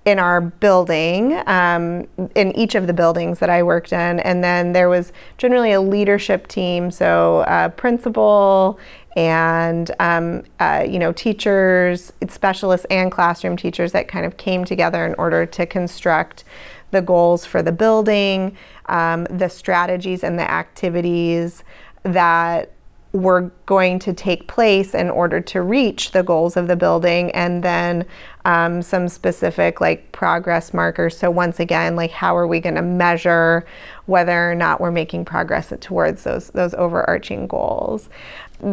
in 0.03 0.17
our 0.17 0.41
building, 0.41 1.41
um, 1.45 2.07
in 2.33 2.55
each 2.57 2.73
of 2.73 2.87
the 2.87 2.93
buildings 2.93 3.37
that 3.37 3.51
I 3.51 3.61
worked 3.61 3.93
in, 3.93 4.19
and 4.21 4.43
then 4.43 4.73
there 4.73 4.89
was 4.89 5.13
generally 5.37 5.73
a 5.73 5.81
leadership 5.81 6.47
team, 6.47 6.89
so 6.89 7.41
uh, 7.41 7.69
principal 7.69 8.79
and 9.15 9.91
um, 9.99 10.43
uh, 10.59 10.85
you 10.87 10.97
know 10.97 11.11
teachers, 11.11 12.13
specialists, 12.29 12.87
and 12.89 13.11
classroom 13.11 13.57
teachers 13.57 13.91
that 13.91 14.07
kind 14.07 14.25
of 14.25 14.37
came 14.37 14.65
together 14.65 15.05
in 15.05 15.13
order 15.15 15.45
to 15.45 15.65
construct 15.67 16.45
the 16.91 17.01
goals 17.01 17.45
for 17.45 17.61
the 17.61 17.71
building, 17.71 18.55
um, 18.87 19.25
the 19.25 19.49
strategies 19.49 20.23
and 20.23 20.37
the 20.37 20.49
activities 20.49 21.63
that 22.03 22.71
were 23.13 23.51
going 23.65 23.99
to 23.99 24.13
take 24.13 24.47
place 24.47 24.95
in 24.95 25.09
order 25.09 25.41
to 25.41 25.61
reach 25.61 26.11
the 26.11 26.23
goals 26.23 26.55
of 26.55 26.67
the 26.67 26.75
building 26.77 27.29
and 27.31 27.61
then 27.61 28.05
um, 28.45 28.81
some 28.81 29.09
specific 29.09 29.81
like 29.81 30.11
progress 30.13 30.73
markers. 30.73 31.17
So 31.17 31.29
once 31.29 31.59
again 31.59 31.97
like 31.97 32.11
how 32.11 32.37
are 32.37 32.47
we 32.47 32.61
going 32.61 32.75
to 32.75 32.81
measure 32.81 33.65
whether 34.05 34.51
or 34.51 34.55
not 34.55 34.79
we're 34.79 34.91
making 34.91 35.25
progress 35.25 35.73
towards 35.81 36.23
those 36.23 36.51
those 36.51 36.73
overarching 36.75 37.47
goals? 37.47 38.07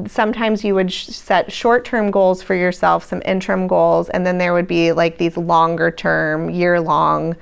Sometimes 0.07 0.63
you 0.63 0.75
would 0.75 0.93
sh- 0.93 1.07
set 1.07 1.51
short-term 1.51 2.13
goals 2.13 2.41
for 2.41 2.55
yourself 2.55 3.05
some 3.05 3.23
interim 3.25 3.67
goals 3.67 4.09
and 4.11 4.25
then 4.25 4.39
there 4.39 4.55
would 4.55 4.69
be 4.69 4.93
like 4.93 5.19
these 5.19 5.37
longer 5.37 5.91
term 5.91 6.49
year 6.49 6.81
long 6.81 7.35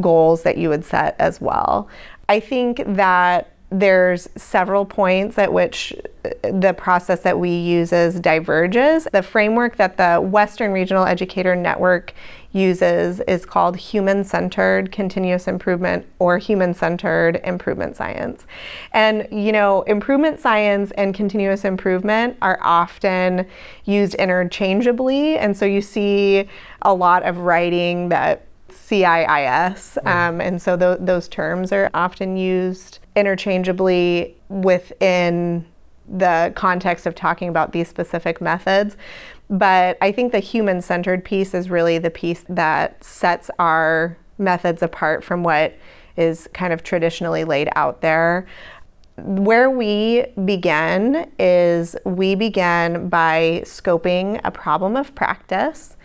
goals 0.00 0.42
that 0.42 0.56
you 0.56 0.68
would 0.68 0.84
set 0.84 1.16
as 1.18 1.40
well 1.40 1.88
i 2.28 2.40
think 2.40 2.82
that 2.86 3.50
there's 3.70 4.28
several 4.36 4.84
points 4.84 5.38
at 5.38 5.52
which 5.52 5.94
uh, 6.24 6.30
the 6.42 6.74
process 6.76 7.20
that 7.20 7.38
we 7.38 7.50
uses 7.50 8.18
diverges. 8.18 9.06
The 9.12 9.22
framework 9.22 9.76
that 9.76 9.96
the 9.96 10.20
Western 10.20 10.72
Regional 10.72 11.06
Educator 11.06 11.54
Network 11.54 12.12
uses 12.52 13.20
is 13.20 13.46
called 13.46 13.76
human 13.76 14.24
centered 14.24 14.90
continuous 14.90 15.46
improvement 15.46 16.04
or 16.18 16.36
human 16.38 16.74
centered 16.74 17.40
improvement 17.44 17.94
science. 17.94 18.44
And, 18.92 19.28
you 19.30 19.52
know, 19.52 19.82
improvement 19.82 20.40
science 20.40 20.90
and 20.92 21.14
continuous 21.14 21.64
improvement 21.64 22.36
are 22.42 22.58
often 22.60 23.46
used 23.84 24.16
interchangeably. 24.16 25.38
And 25.38 25.56
so 25.56 25.64
you 25.64 25.80
see 25.80 26.48
a 26.82 26.92
lot 26.92 27.22
of 27.22 27.38
writing 27.38 28.08
that 28.08 28.46
CIIS, 28.72 29.98
um, 30.06 30.40
and 30.40 30.60
so 30.60 30.76
th- 30.76 30.98
those 31.00 31.28
terms 31.28 31.72
are 31.72 31.90
often 31.94 32.36
used 32.36 32.98
interchangeably 33.16 34.36
within 34.48 35.66
the 36.08 36.52
context 36.56 37.06
of 37.06 37.14
talking 37.14 37.48
about 37.48 37.72
these 37.72 37.88
specific 37.88 38.40
methods. 38.40 38.96
But 39.48 39.98
I 40.00 40.12
think 40.12 40.32
the 40.32 40.38
human 40.38 40.80
centered 40.80 41.24
piece 41.24 41.54
is 41.54 41.70
really 41.70 41.98
the 41.98 42.10
piece 42.10 42.44
that 42.48 43.02
sets 43.02 43.50
our 43.58 44.16
methods 44.38 44.82
apart 44.82 45.22
from 45.22 45.42
what 45.42 45.76
is 46.16 46.48
kind 46.52 46.72
of 46.72 46.82
traditionally 46.82 47.44
laid 47.44 47.68
out 47.74 48.00
there. 48.00 48.46
Where 49.16 49.70
we 49.70 50.26
begin 50.44 51.30
is 51.38 51.96
we 52.04 52.34
begin 52.34 53.08
by 53.08 53.62
scoping 53.64 54.40
a 54.44 54.50
problem 54.50 54.96
of 54.96 55.14
practice. 55.14 55.96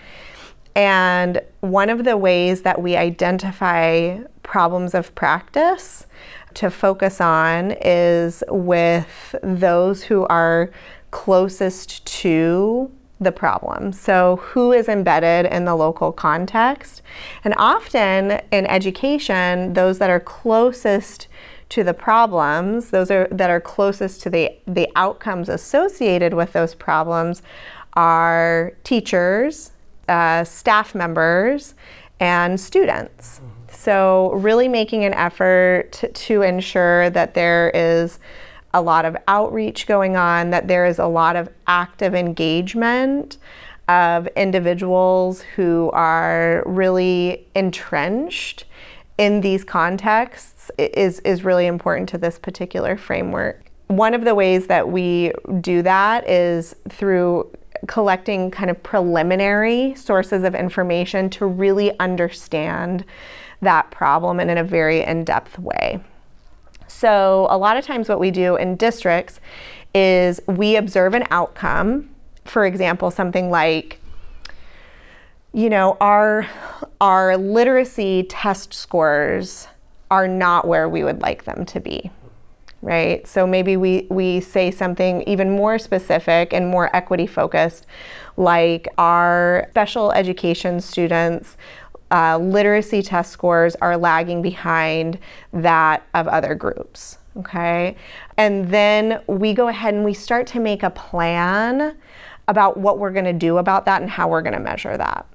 And 0.75 1.41
one 1.62 1.89
of 1.89 2.03
the 2.03 2.17
ways 2.17 2.63
that 2.63 2.82
we 2.82 2.98
identify 2.98 4.20
problems 4.44 4.94
of 4.94 5.15
practice 5.15 6.05
to 6.55 6.70
focus 6.70 7.22
on 7.22 7.72
is 7.82 8.44
with 8.50 9.36
those 9.41 10.03
who 10.03 10.25
are 10.25 10.72
closest 11.12 12.05
to 12.05 12.91
the 13.20 13.32
problem. 13.32 13.94
So, 13.94 14.38
who 14.38 14.74
is 14.74 14.89
embedded 14.89 15.46
in 15.51 15.63
the 15.63 15.75
local 15.75 16.12
context? 16.12 17.01
And 17.46 17.53
often 17.58 18.41
in 18.51 18.65
education, 18.65 19.74
those 19.74 20.00
that 20.00 20.10
are 20.10 20.20
closest 20.20 21.27
to 21.70 21.84
the 21.84 21.94
problems, 21.94 22.89
those 22.89 23.10
are 23.10 23.27
that 23.32 23.50
are 23.50 23.62
closest 23.62 24.22
to 24.24 24.29
the, 24.29 24.51
the 24.67 24.89
outcomes 24.96 25.48
associated 25.48 26.34
with 26.34 26.53
those 26.53 26.75
problems 26.75 27.41
are 27.94 28.74
teachers, 28.84 29.72
uh, 30.08 30.44
staff 30.44 30.96
members, 30.96 31.76
and 32.20 32.60
students. 32.60 33.42
So, 33.70 34.32
really 34.34 34.68
making 34.68 35.04
an 35.04 35.14
effort 35.14 35.92
to, 35.94 36.08
to 36.12 36.42
ensure 36.42 37.10
that 37.10 37.34
there 37.34 37.72
is 37.74 38.20
a 38.74 38.82
lot 38.82 39.06
of 39.06 39.16
outreach 39.28 39.88
going 39.88 40.16
on, 40.16 40.50
that 40.50 40.68
there 40.68 40.86
is 40.86 41.00
a 41.00 41.08
lot 41.08 41.36
of 41.36 41.50
active 41.68 42.16
engagement 42.16 43.38
of 43.88 44.28
individuals 44.36 45.42
who 45.42 45.92
are 45.94 46.64
really 46.66 47.48
entrenched 47.54 48.66
in 49.18 49.42
these 49.42 49.64
contexts 49.64 50.72
is, 50.78 51.20
is 51.22 51.44
really 51.44 51.68
important 51.68 52.10
to 52.10 52.18
this 52.18 52.38
particular 52.38 52.98
framework. 52.98 53.72
One 53.88 54.14
of 54.14 54.26
the 54.26 54.36
ways 54.36 54.68
that 54.68 54.90
we 54.90 55.32
do 55.62 55.82
that 55.84 56.28
is 56.28 56.76
through 56.90 57.50
collecting 57.88 58.51
kind 58.51 58.70
of 58.70 58.82
preliminary 58.84 59.96
sources 59.96 60.44
of 60.44 60.55
information 60.55 61.29
to 61.32 61.46
really 61.46 61.98
understand 62.00 63.05
that 63.62 63.89
problem 63.91 64.39
and 64.39 64.51
in 64.51 64.58
a 64.58 64.63
very 64.63 65.01
in 65.01 65.24
depth 65.24 65.58
way. 65.60 66.00
So, 66.88 67.48
a 67.50 67.58
lot 67.58 67.77
of 67.77 67.86
times, 67.86 68.08
what 68.08 68.20
we 68.20 68.32
do 68.32 68.55
in 68.55 68.75
districts 68.75 69.39
is 69.94 70.39
we 70.48 70.75
observe 70.75 71.13
an 71.13 71.25
outcome. 71.32 72.10
For 72.46 72.65
example, 72.65 73.12
something 73.12 73.50
like, 73.50 74.00
you 75.51 75.70
know, 75.70 75.98
our, 76.00 76.48
our 77.01 77.38
literacy 77.38 78.24
test 78.24 78.74
scores 78.74 79.67
are 80.12 80.27
not 80.27 80.67
where 80.67 80.88
we 80.88 81.03
would 81.03 81.22
like 81.22 81.46
them 81.46 81.65
to 81.65 81.79
be 81.79 82.12
right? 82.86 83.25
So 83.27 83.48
maybe 83.48 83.77
we, 83.77 84.06
we 84.12 84.39
say 84.42 84.70
something 84.70 85.24
even 85.24 85.50
more 85.50 85.80
specific 85.80 86.54
and 86.54 86.68
more 86.68 86.96
equity 86.96 87.25
focused, 87.25 87.88
like 88.38 88.88
our 89.00 89.68
special 89.72 90.12
education 90.12 90.80
students. 90.80 91.58
Uh, 92.12 92.38
literacy 92.38 93.01
test 93.01 93.32
scores 93.32 93.75
are 93.77 93.98
lagging 93.98 94.44
behind 94.44 95.18
that 95.51 96.06
of 96.13 96.27
other 96.27 96.54
groups. 96.54 97.18
Okay. 97.38 97.96
And 98.38 98.70
then 98.70 99.22
we 99.25 99.54
go 99.54 99.68
ahead 99.68 99.96
and 99.96 100.06
we 100.06 100.13
start 100.13 100.46
to 100.48 100.60
make 100.60 100.84
a 100.84 100.92
plan 100.92 101.98
about 102.48 102.77
what 102.77 103.00
we're 103.00 103.12
going 103.12 103.25
to 103.25 103.34
do 103.34 103.58
about 103.58 103.86
that 103.86 104.01
and 104.01 104.12
how 104.12 104.30
we're 104.30 104.44
going 104.44 104.54
to 104.54 104.60
measure 104.60 104.96
that. 104.96 105.25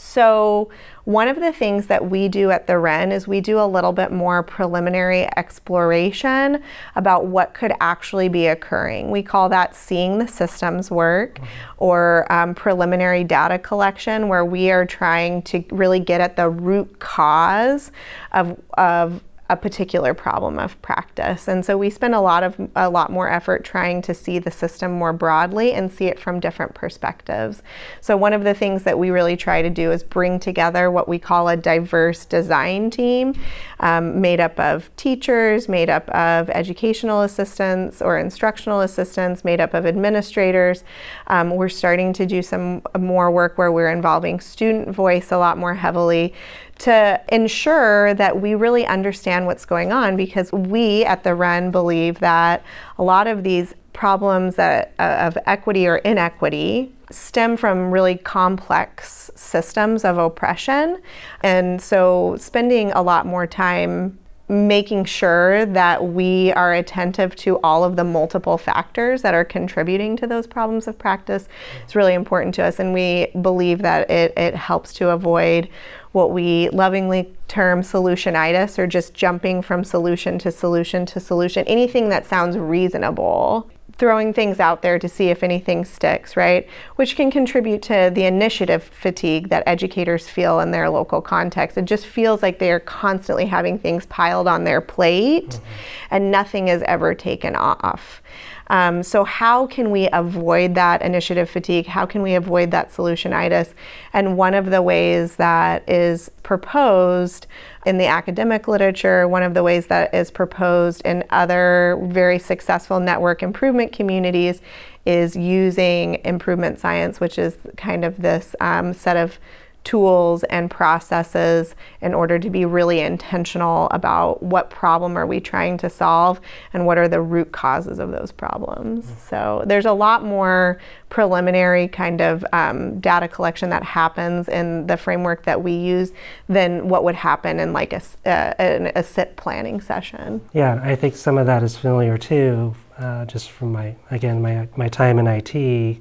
So, 0.00 0.70
one 1.02 1.26
of 1.26 1.40
the 1.40 1.52
things 1.52 1.88
that 1.88 2.08
we 2.08 2.28
do 2.28 2.52
at 2.52 2.68
the 2.68 2.78
Wren 2.78 3.10
is 3.10 3.26
we 3.26 3.40
do 3.40 3.58
a 3.58 3.66
little 3.66 3.92
bit 3.92 4.12
more 4.12 4.44
preliminary 4.44 5.24
exploration 5.36 6.62
about 6.94 7.26
what 7.26 7.52
could 7.52 7.72
actually 7.80 8.28
be 8.28 8.46
occurring. 8.46 9.10
We 9.10 9.24
call 9.24 9.48
that 9.48 9.74
seeing 9.74 10.18
the 10.18 10.28
systems 10.28 10.88
work 10.88 11.40
or 11.78 12.32
um, 12.32 12.54
preliminary 12.54 13.24
data 13.24 13.58
collection, 13.58 14.28
where 14.28 14.44
we 14.44 14.70
are 14.70 14.86
trying 14.86 15.42
to 15.42 15.64
really 15.72 15.98
get 15.98 16.20
at 16.20 16.36
the 16.36 16.48
root 16.48 17.00
cause 17.00 17.90
of, 18.30 18.56
of 18.74 19.20
a 19.50 19.56
particular 19.56 20.12
problem 20.12 20.58
of 20.58 20.80
practice. 20.82 21.48
And 21.48 21.64
so 21.64 21.78
we 21.78 21.88
spend 21.88 22.14
a 22.14 22.20
lot 22.20 22.42
of 22.42 22.68
a 22.76 22.90
lot 22.90 23.10
more 23.10 23.30
effort 23.30 23.64
trying 23.64 24.02
to 24.02 24.12
see 24.12 24.38
the 24.38 24.50
system 24.50 24.92
more 24.92 25.14
broadly 25.14 25.72
and 25.72 25.90
see 25.90 26.04
it 26.04 26.20
from 26.20 26.38
different 26.38 26.74
perspectives. 26.74 27.62
So 28.02 28.16
one 28.16 28.34
of 28.34 28.44
the 28.44 28.52
things 28.52 28.82
that 28.82 28.98
we 28.98 29.08
really 29.08 29.36
try 29.36 29.62
to 29.62 29.70
do 29.70 29.90
is 29.90 30.02
bring 30.02 30.38
together 30.38 30.90
what 30.90 31.08
we 31.08 31.18
call 31.18 31.48
a 31.48 31.56
diverse 31.56 32.26
design 32.26 32.90
team 32.90 33.34
um, 33.80 34.20
made 34.20 34.38
up 34.38 34.58
of 34.60 34.94
teachers, 34.96 35.68
made 35.68 35.88
up 35.88 36.08
of 36.10 36.50
educational 36.50 37.22
assistants 37.22 38.02
or 38.02 38.18
instructional 38.18 38.80
assistants, 38.80 39.44
made 39.44 39.60
up 39.60 39.72
of 39.72 39.86
administrators. 39.86 40.84
Um, 41.28 41.50
we're 41.50 41.70
starting 41.70 42.12
to 42.14 42.26
do 42.26 42.42
some 42.42 42.82
more 42.98 43.30
work 43.30 43.56
where 43.56 43.72
we're 43.72 43.90
involving 43.90 44.40
student 44.40 44.90
voice 44.90 45.32
a 45.32 45.38
lot 45.38 45.56
more 45.56 45.74
heavily 45.74 46.34
to 46.78 47.20
ensure 47.28 48.14
that 48.14 48.40
we 48.40 48.54
really 48.54 48.86
understand 48.86 49.46
what's 49.46 49.64
going 49.64 49.92
on 49.92 50.16
because 50.16 50.52
we 50.52 51.04
at 51.04 51.24
the 51.24 51.34
Wren 51.34 51.70
believe 51.70 52.20
that 52.20 52.62
a 52.98 53.02
lot 53.02 53.26
of 53.26 53.42
these 53.42 53.74
problems 53.92 54.58
uh, 54.58 54.86
of 54.98 55.36
equity 55.46 55.86
or 55.86 55.96
inequity 55.98 56.92
stem 57.10 57.56
from 57.56 57.90
really 57.90 58.16
complex 58.16 59.30
systems 59.34 60.04
of 60.04 60.18
oppression. 60.18 61.00
And 61.42 61.80
so 61.82 62.36
spending 62.38 62.92
a 62.92 63.02
lot 63.02 63.26
more 63.26 63.46
time 63.46 64.18
making 64.48 65.04
sure 65.04 65.66
that 65.66 66.02
we 66.02 66.52
are 66.52 66.72
attentive 66.72 67.36
to 67.36 67.58
all 67.62 67.84
of 67.84 67.96
the 67.96 68.04
multiple 68.04 68.56
factors 68.56 69.22
that 69.22 69.34
are 69.34 69.44
contributing 69.44 70.16
to 70.16 70.26
those 70.26 70.46
problems 70.46 70.88
of 70.88 70.98
practice 70.98 71.48
is 71.86 71.94
really 71.94 72.14
important 72.14 72.54
to 72.54 72.62
us. 72.62 72.78
And 72.78 72.94
we 72.94 73.28
believe 73.42 73.82
that 73.82 74.10
it, 74.10 74.32
it 74.36 74.54
helps 74.54 74.92
to 74.94 75.10
avoid 75.10 75.68
what 76.12 76.30
we 76.30 76.70
lovingly 76.70 77.30
term 77.48 77.82
solutionitis 77.82 78.78
or 78.78 78.86
just 78.86 79.12
jumping 79.12 79.60
from 79.60 79.84
solution 79.84 80.38
to 80.38 80.50
solution 80.50 81.04
to 81.06 81.20
solution, 81.20 81.66
anything 81.66 82.08
that 82.08 82.26
sounds 82.26 82.56
reasonable 82.56 83.70
throwing 83.98 84.32
things 84.32 84.60
out 84.60 84.80
there 84.80 84.98
to 84.98 85.08
see 85.08 85.28
if 85.28 85.42
anything 85.42 85.84
sticks, 85.84 86.36
right? 86.36 86.68
Which 86.96 87.16
can 87.16 87.30
contribute 87.30 87.82
to 87.82 88.10
the 88.14 88.24
initiative 88.24 88.84
fatigue 88.84 89.48
that 89.48 89.64
educators 89.66 90.28
feel 90.28 90.60
in 90.60 90.70
their 90.70 90.88
local 90.88 91.20
context. 91.20 91.76
It 91.76 91.84
just 91.84 92.06
feels 92.06 92.40
like 92.40 92.60
they 92.60 92.70
are 92.70 92.80
constantly 92.80 93.46
having 93.46 93.78
things 93.78 94.06
piled 94.06 94.46
on 94.46 94.62
their 94.64 94.80
plate 94.80 95.50
mm-hmm. 95.50 95.64
and 96.12 96.30
nothing 96.30 96.68
is 96.68 96.82
ever 96.86 97.14
taken 97.14 97.56
off. 97.56 98.22
Um, 98.70 99.02
so, 99.02 99.24
how 99.24 99.66
can 99.66 99.90
we 99.90 100.08
avoid 100.12 100.74
that 100.74 101.02
initiative 101.02 101.48
fatigue? 101.48 101.86
How 101.86 102.06
can 102.06 102.22
we 102.22 102.34
avoid 102.34 102.70
that 102.72 102.90
solutionitis? 102.90 103.72
And 104.12 104.36
one 104.36 104.54
of 104.54 104.66
the 104.66 104.82
ways 104.82 105.36
that 105.36 105.88
is 105.88 106.30
proposed 106.42 107.46
in 107.86 107.98
the 107.98 108.06
academic 108.06 108.68
literature, 108.68 109.26
one 109.26 109.42
of 109.42 109.54
the 109.54 109.62
ways 109.62 109.86
that 109.86 110.12
is 110.14 110.30
proposed 110.30 111.02
in 111.04 111.24
other 111.30 111.98
very 112.02 112.38
successful 112.38 113.00
network 113.00 113.42
improvement 113.42 113.92
communities 113.92 114.60
is 115.06 115.34
using 115.34 116.20
improvement 116.24 116.78
science, 116.78 117.18
which 117.18 117.38
is 117.38 117.56
kind 117.76 118.04
of 118.04 118.20
this 118.20 118.54
um, 118.60 118.92
set 118.92 119.16
of 119.16 119.38
tools 119.88 120.44
and 120.44 120.70
processes 120.70 121.74
in 122.02 122.12
order 122.12 122.38
to 122.38 122.50
be 122.50 122.66
really 122.66 123.00
intentional 123.00 123.88
about 123.90 124.42
what 124.42 124.68
problem 124.68 125.16
are 125.16 125.26
we 125.26 125.40
trying 125.40 125.78
to 125.78 125.88
solve 125.88 126.42
and 126.74 126.84
what 126.84 126.98
are 126.98 127.08
the 127.08 127.22
root 127.22 127.52
causes 127.52 127.98
of 127.98 128.10
those 128.10 128.30
problems. 128.30 129.06
Mm-hmm. 129.06 129.18
So 129.30 129.62
there's 129.64 129.86
a 129.86 129.92
lot 129.94 130.22
more 130.22 130.78
preliminary 131.08 131.88
kind 131.88 132.20
of 132.20 132.44
um, 132.52 133.00
data 133.00 133.26
collection 133.28 133.70
that 133.70 133.82
happens 133.82 134.46
in 134.50 134.86
the 134.86 134.98
framework 134.98 135.44
that 135.44 135.62
we 135.62 135.72
use 135.72 136.12
than 136.50 136.90
what 136.90 137.02
would 137.02 137.14
happen 137.14 137.58
in 137.58 137.72
like 137.72 137.94
a, 137.94 138.02
uh, 138.26 138.90
a 138.94 139.02
SIT 139.02 139.36
planning 139.36 139.80
session. 139.80 140.42
Yeah, 140.52 140.82
I 140.84 140.96
think 140.96 141.16
some 141.16 141.38
of 141.38 141.46
that 141.46 141.62
is 141.62 141.78
familiar 141.78 142.18
too, 142.18 142.74
uh, 142.98 143.24
just 143.24 143.50
from 143.50 143.72
my, 143.72 143.96
again, 144.10 144.42
my, 144.42 144.68
my 144.76 144.90
time 144.90 145.18
in 145.18 145.26
IT 145.26 145.98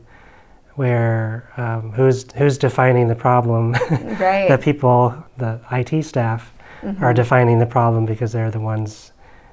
where 0.78 1.52
um, 1.58 1.92
who's 1.92 2.32
who's 2.34 2.58
defining 2.58 3.08
the 3.08 3.16
problem? 3.16 3.76
Right. 4.20 4.48
the 4.48 4.58
people, 4.58 5.16
the 5.38 5.60
IT 5.72 6.04
staff, 6.04 6.54
mm-hmm. 6.82 7.04
are 7.04 7.14
defining 7.14 7.60
the 7.60 7.66
problem 7.66 8.06
because 8.06 8.32
they're 8.32 8.52
the 8.52 8.60
ones 8.60 9.12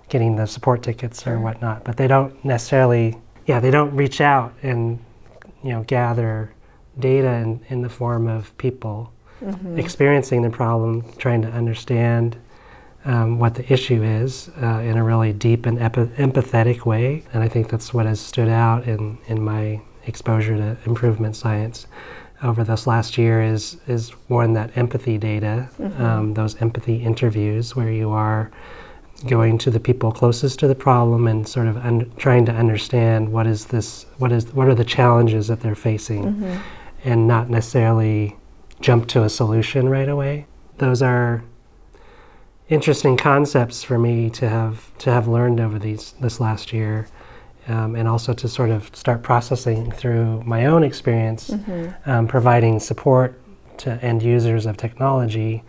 getting 0.09 0.37
the 0.37 0.47
support 0.47 0.83
tickets 0.83 1.27
or 1.27 1.41
whatnot. 1.41 1.85
But 1.85 1.97
they 1.97 2.07
don't 2.07 2.43
necessarily, 2.45 3.19
yeah, 3.47 3.61
they 3.61 3.71
don't 3.71 3.95
reach 3.95 4.21
out 4.21 4.55
and 4.63 4.99
you 5.63 5.71
know 5.71 5.83
gather 5.85 6.53
data 6.99 7.29
in, 7.29 7.61
in 7.69 7.83
the 7.83 7.89
form 7.89 8.27
of 8.27 8.57
people 8.59 9.13
mm-hmm. 9.43 9.79
experiencing 9.79 10.43
the 10.43 10.51
problem, 10.51 11.05
trying 11.19 11.43
to 11.43 11.49
understand. 11.49 12.37
Um, 13.07 13.39
what 13.39 13.55
the 13.55 13.71
issue 13.71 14.03
is 14.03 14.49
uh, 14.63 14.79
in 14.79 14.97
a 14.97 15.05
really 15.05 15.35
deep 15.35 15.67
and 15.67 15.79
epi- 15.79 16.07
empathetic 16.17 16.87
way, 16.87 17.23
and 17.35 17.43
I 17.43 17.49
think 17.49 17.69
that's 17.69 17.93
what 17.93 18.07
has 18.07 18.19
stood 18.19 18.49
out 18.49 18.89
in, 18.89 19.19
in 19.27 19.43
my 19.45 19.83
exposure 20.07 20.57
to 20.57 20.77
improvement 20.87 21.37
science 21.37 21.87
over 22.43 22.63
this 22.63 22.87
last 22.87 23.17
year 23.17 23.43
is 23.43 23.79
is 23.87 24.11
one 24.29 24.53
that 24.53 24.77
empathy 24.77 25.19
data, 25.19 25.69
mm-hmm. 25.79 26.03
um, 26.03 26.35
those 26.35 26.61
empathy 26.61 26.97
interviews 26.97 27.75
where 27.75 27.91
you 27.91 28.11
are 28.11 28.51
going 29.27 29.57
to 29.57 29.71
the 29.71 29.81
people 29.81 30.13
closest 30.13 30.59
to 30.59 30.67
the 30.69 30.75
problem 30.75 31.27
and 31.27 31.49
sort 31.49 31.67
of 31.67 31.77
un- 31.79 32.11
trying 32.17 32.45
to 32.45 32.53
understand 32.53 33.33
what 33.33 33.47
is 33.47 33.67
this, 33.67 34.07
what 34.19 34.31
is 34.33 34.53
what 34.53 34.69
are 34.69 34.75
the 34.75 34.85
challenges 34.85 35.49
that 35.49 35.61
they're 35.61 35.75
facing, 35.75 36.25
mm-hmm. 36.25 36.57
and 37.05 37.27
not 37.27 37.49
necessarily 37.49 38.37
jump 38.81 39.07
to 39.09 39.23
a 39.23 39.29
solution 39.29 39.89
right 39.89 40.09
away. 40.09 40.47
Those 40.79 41.01
are 41.01 41.45
interesting 42.69 43.17
concepts 43.17 43.83
for 43.83 43.99
me 43.99 44.29
to 44.31 44.49
have 44.49 44.97
to 44.99 45.11
have 45.11 45.29
learned 45.29 45.61
over 45.61 45.79
these 45.79 46.15
this 46.21 46.41
last 46.41 46.73
year 46.73 47.07
um, 47.69 47.97
and 47.97 48.07
also 48.07 48.33
to 48.35 48.49
sort 48.49 48.71
of 48.71 48.95
start 48.95 49.23
processing 49.23 49.91
through 49.91 50.43
my 50.43 50.67
own 50.67 50.83
experience, 50.83 51.51
mm-hmm. 51.51 52.11
um, 52.11 52.27
providing 52.27 52.79
support 52.79 53.41
to 53.79 53.93
end 54.05 54.23
users 54.23 54.67
of 54.67 54.77
technology 54.77 55.63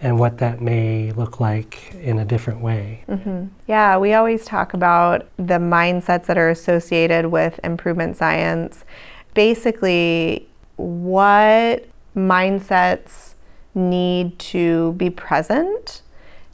and 0.00 0.18
what 0.18 0.38
that 0.38 0.60
may 0.60 1.12
look 1.12 1.40
like 1.40 1.94
in 1.94 2.18
a 2.18 2.24
different 2.24 2.60
way. 2.60 3.04
Mm-hmm. 3.08 3.46
Yeah, 3.66 3.96
we 3.96 4.12
always 4.12 4.44
talk 4.44 4.74
about 4.74 5.26
the 5.36 5.58
mindsets 5.58 6.26
that 6.26 6.36
are 6.36 6.50
associated 6.50 7.26
with 7.26 7.58
improvement 7.64 8.16
science. 8.16 8.84
Basically, 9.32 10.46
what 10.76 11.86
mindsets 12.16 13.34
need 13.74 14.38
to 14.38 14.92
be 14.92 15.10
present 15.10 16.02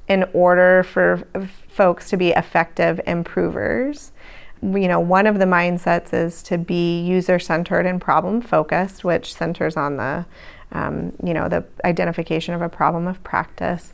in 0.09 0.24
order 0.33 0.83
for 0.83 1.26
folks 1.68 2.09
to 2.11 2.16
be 2.16 2.31
effective 2.31 3.00
improvers 3.07 4.12
you 4.62 4.88
know, 4.88 5.01
one 5.01 5.27
of 5.27 5.38
the 5.38 5.46
mindsets 5.46 6.12
is 6.12 6.42
to 6.44 6.59
be 6.59 7.01
user-centered 7.01 7.87
and 7.87 8.01
problem-focused, 8.01 9.05
which 9.05 9.35
centers 9.35 9.77
on 9.77 9.96
the, 9.96 10.27
um, 10.73 11.12
you 11.25 11.33
know, 11.33 11.49
the 11.49 11.64
identification 11.85 12.55
of 12.55 12.62
a 12.62 12.68
problem 12.68 13.07
of 13.07 13.23
practice. 13.25 13.92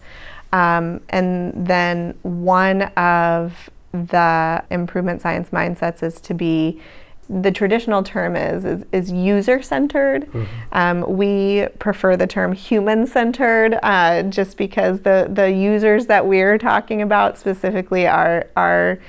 Um, 0.53 1.01
and 1.09 1.67
then 1.67 2.19
one 2.23 2.83
of 2.83 3.71
the 3.93 4.63
improvement 4.71 5.23
science 5.23 5.51
mindsets 5.51 6.03
is 6.03 6.21
to 6.23 6.35
be 6.35 6.81
the 7.29 7.51
traditional 7.51 8.05
term 8.05 8.37
is 8.37 8.65
is, 8.65 8.85
is 8.93 9.11
user 9.11 9.61
centered. 9.61 10.27
Mm-hmm. 10.27 10.45
Um, 10.73 11.17
we 11.17 11.67
prefer 11.79 12.17
the 12.17 12.27
term 12.27 12.53
human 12.53 13.07
centered, 13.07 13.79
uh, 13.83 14.23
just 14.25 14.57
because 14.57 15.01
the 15.01 15.29
the 15.29 15.51
users 15.51 16.07
that 16.07 16.27
we're 16.27 16.59
talking 16.59 17.03
about 17.03 17.37
specifically 17.37 18.07
are 18.07 18.47
are 18.57 19.01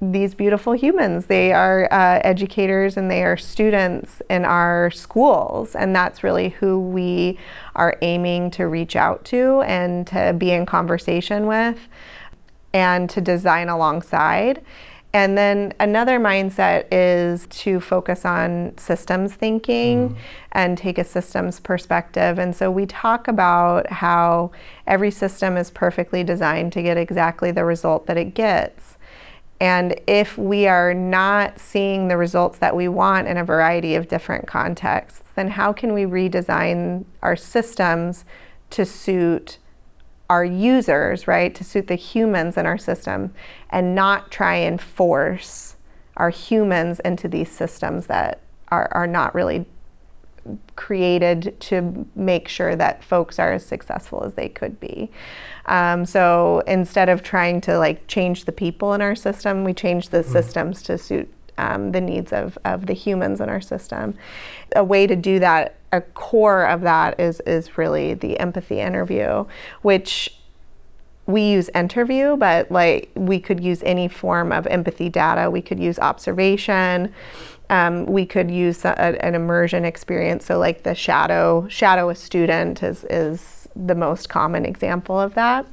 these 0.00 0.34
beautiful 0.34 0.74
humans. 0.74 1.26
They 1.26 1.52
are 1.52 1.88
uh, 1.92 2.20
educators 2.22 2.96
and 2.96 3.10
they 3.10 3.24
are 3.24 3.36
students 3.36 4.22
in 4.30 4.44
our 4.44 4.90
schools, 4.90 5.74
and 5.74 5.94
that's 5.94 6.22
really 6.22 6.50
who 6.50 6.80
we 6.80 7.38
are 7.74 7.96
aiming 8.02 8.50
to 8.52 8.68
reach 8.68 8.94
out 8.94 9.24
to 9.26 9.62
and 9.62 10.06
to 10.08 10.34
be 10.38 10.52
in 10.52 10.66
conversation 10.66 11.46
with 11.46 11.88
and 12.72 13.10
to 13.10 13.20
design 13.20 13.68
alongside. 13.68 14.64
And 15.14 15.38
then 15.38 15.72
another 15.80 16.20
mindset 16.20 16.86
is 16.92 17.46
to 17.62 17.80
focus 17.80 18.26
on 18.26 18.76
systems 18.76 19.34
thinking 19.34 20.10
mm. 20.10 20.16
and 20.52 20.76
take 20.76 20.98
a 20.98 21.04
systems 21.04 21.60
perspective. 21.60 22.38
And 22.38 22.54
so 22.54 22.70
we 22.70 22.84
talk 22.84 23.26
about 23.26 23.90
how 23.90 24.50
every 24.86 25.10
system 25.10 25.56
is 25.56 25.70
perfectly 25.70 26.22
designed 26.22 26.72
to 26.74 26.82
get 26.82 26.98
exactly 26.98 27.50
the 27.50 27.64
result 27.64 28.06
that 28.06 28.18
it 28.18 28.34
gets. 28.34 28.97
And 29.60 30.00
if 30.06 30.38
we 30.38 30.68
are 30.68 30.94
not 30.94 31.58
seeing 31.58 32.08
the 32.08 32.16
results 32.16 32.58
that 32.58 32.76
we 32.76 32.86
want 32.86 33.26
in 33.26 33.36
a 33.36 33.44
variety 33.44 33.96
of 33.96 34.06
different 34.06 34.46
contexts, 34.46 35.22
then 35.34 35.48
how 35.48 35.72
can 35.72 35.92
we 35.92 36.04
redesign 36.04 37.04
our 37.22 37.34
systems 37.34 38.24
to 38.70 38.84
suit 38.84 39.58
our 40.30 40.44
users, 40.44 41.26
right? 41.26 41.54
To 41.54 41.64
suit 41.64 41.86
the 41.86 41.96
humans 41.96 42.56
in 42.56 42.66
our 42.66 42.78
system 42.78 43.32
and 43.70 43.94
not 43.94 44.30
try 44.30 44.56
and 44.56 44.80
force 44.80 45.76
our 46.16 46.30
humans 46.30 47.00
into 47.00 47.28
these 47.28 47.50
systems 47.50 48.06
that 48.06 48.40
are, 48.68 48.88
are 48.92 49.06
not 49.06 49.34
really 49.34 49.66
created 50.76 51.56
to 51.60 52.06
make 52.14 52.48
sure 52.48 52.76
that 52.76 53.04
folks 53.04 53.38
are 53.38 53.52
as 53.52 53.64
successful 53.64 54.22
as 54.24 54.34
they 54.34 54.48
could 54.48 54.78
be. 54.80 55.10
Um, 55.66 56.06
so 56.06 56.62
instead 56.66 57.08
of 57.08 57.22
trying 57.22 57.60
to 57.62 57.78
like 57.78 58.06
change 58.06 58.44
the 58.44 58.52
people 58.52 58.94
in 58.94 59.00
our 59.00 59.14
system, 59.14 59.64
we 59.64 59.74
change 59.74 60.08
the 60.08 60.22
mm. 60.22 60.32
systems 60.32 60.82
to 60.84 60.96
suit 60.98 61.32
um, 61.58 61.92
the 61.92 62.00
needs 62.00 62.32
of, 62.32 62.56
of 62.64 62.86
the 62.86 62.94
humans 62.94 63.40
in 63.40 63.48
our 63.48 63.60
system. 63.60 64.14
A 64.74 64.84
way 64.84 65.06
to 65.06 65.16
do 65.16 65.38
that, 65.40 65.76
a 65.92 66.00
core 66.00 66.66
of 66.66 66.82
that 66.82 67.18
is 67.18 67.40
is 67.40 67.76
really 67.76 68.14
the 68.14 68.38
empathy 68.38 68.80
interview, 68.80 69.44
which 69.82 70.38
we 71.26 71.42
use 71.42 71.68
interview, 71.74 72.36
but 72.36 72.70
like 72.70 73.10
we 73.14 73.38
could 73.38 73.60
use 73.60 73.82
any 73.82 74.08
form 74.08 74.50
of 74.50 74.66
empathy 74.66 75.10
data. 75.10 75.50
We 75.50 75.60
could 75.60 75.78
use 75.78 75.98
observation. 75.98 77.12
Um, 77.70 78.06
we 78.06 78.24
could 78.24 78.50
use 78.50 78.84
a, 78.84 78.98
an 78.98 79.34
immersion 79.34 79.84
experience. 79.84 80.46
So 80.46 80.58
like 80.58 80.84
the 80.84 80.94
shadow 80.94 81.66
shadow 81.68 82.08
a 82.08 82.14
student 82.14 82.82
is 82.82 83.04
is 83.04 83.68
the 83.76 83.94
most 83.94 84.28
common 84.28 84.64
example 84.64 85.20
of 85.20 85.34
that, 85.34 85.66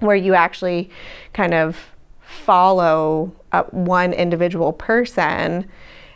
where 0.00 0.16
you 0.16 0.34
actually 0.34 0.90
kind 1.32 1.52
of 1.54 1.90
follow 2.20 3.32
one 3.70 4.12
individual 4.12 4.72
person 4.72 5.68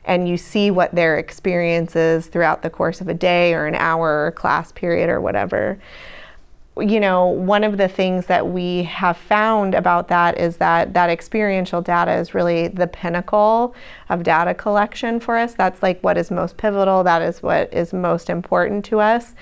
and 0.04 0.28
you 0.28 0.36
see 0.36 0.70
what 0.70 0.94
their 0.94 1.18
experience 1.18 1.96
is 1.96 2.28
throughout 2.28 2.62
the 2.62 2.70
course 2.70 3.00
of 3.00 3.08
a 3.08 3.14
day 3.14 3.52
or 3.52 3.66
an 3.66 3.74
hour 3.74 4.26
or 4.26 4.30
class 4.30 4.72
period 4.72 5.10
or 5.10 5.20
whatever 5.20 5.78
you 6.78 7.00
know, 7.00 7.26
one 7.26 7.64
of 7.64 7.78
the 7.78 7.88
things 7.88 8.26
that 8.26 8.48
we 8.48 8.82
have 8.82 9.16
found 9.16 9.74
about 9.74 10.08
that 10.08 10.38
is 10.38 10.58
that 10.58 10.92
that 10.92 11.08
experiential 11.08 11.80
data 11.80 12.12
is 12.12 12.34
really 12.34 12.68
the 12.68 12.86
pinnacle 12.86 13.74
of 14.10 14.22
data 14.22 14.52
collection 14.52 15.18
for 15.18 15.38
us. 15.38 15.54
That's 15.54 15.82
like 15.82 16.00
what 16.02 16.18
is 16.18 16.30
most 16.30 16.58
pivotal, 16.58 17.02
that 17.04 17.22
is 17.22 17.42
what 17.42 17.72
is 17.72 17.94
most 17.94 18.28
important 18.28 18.84
to 18.86 19.00
us 19.00 19.34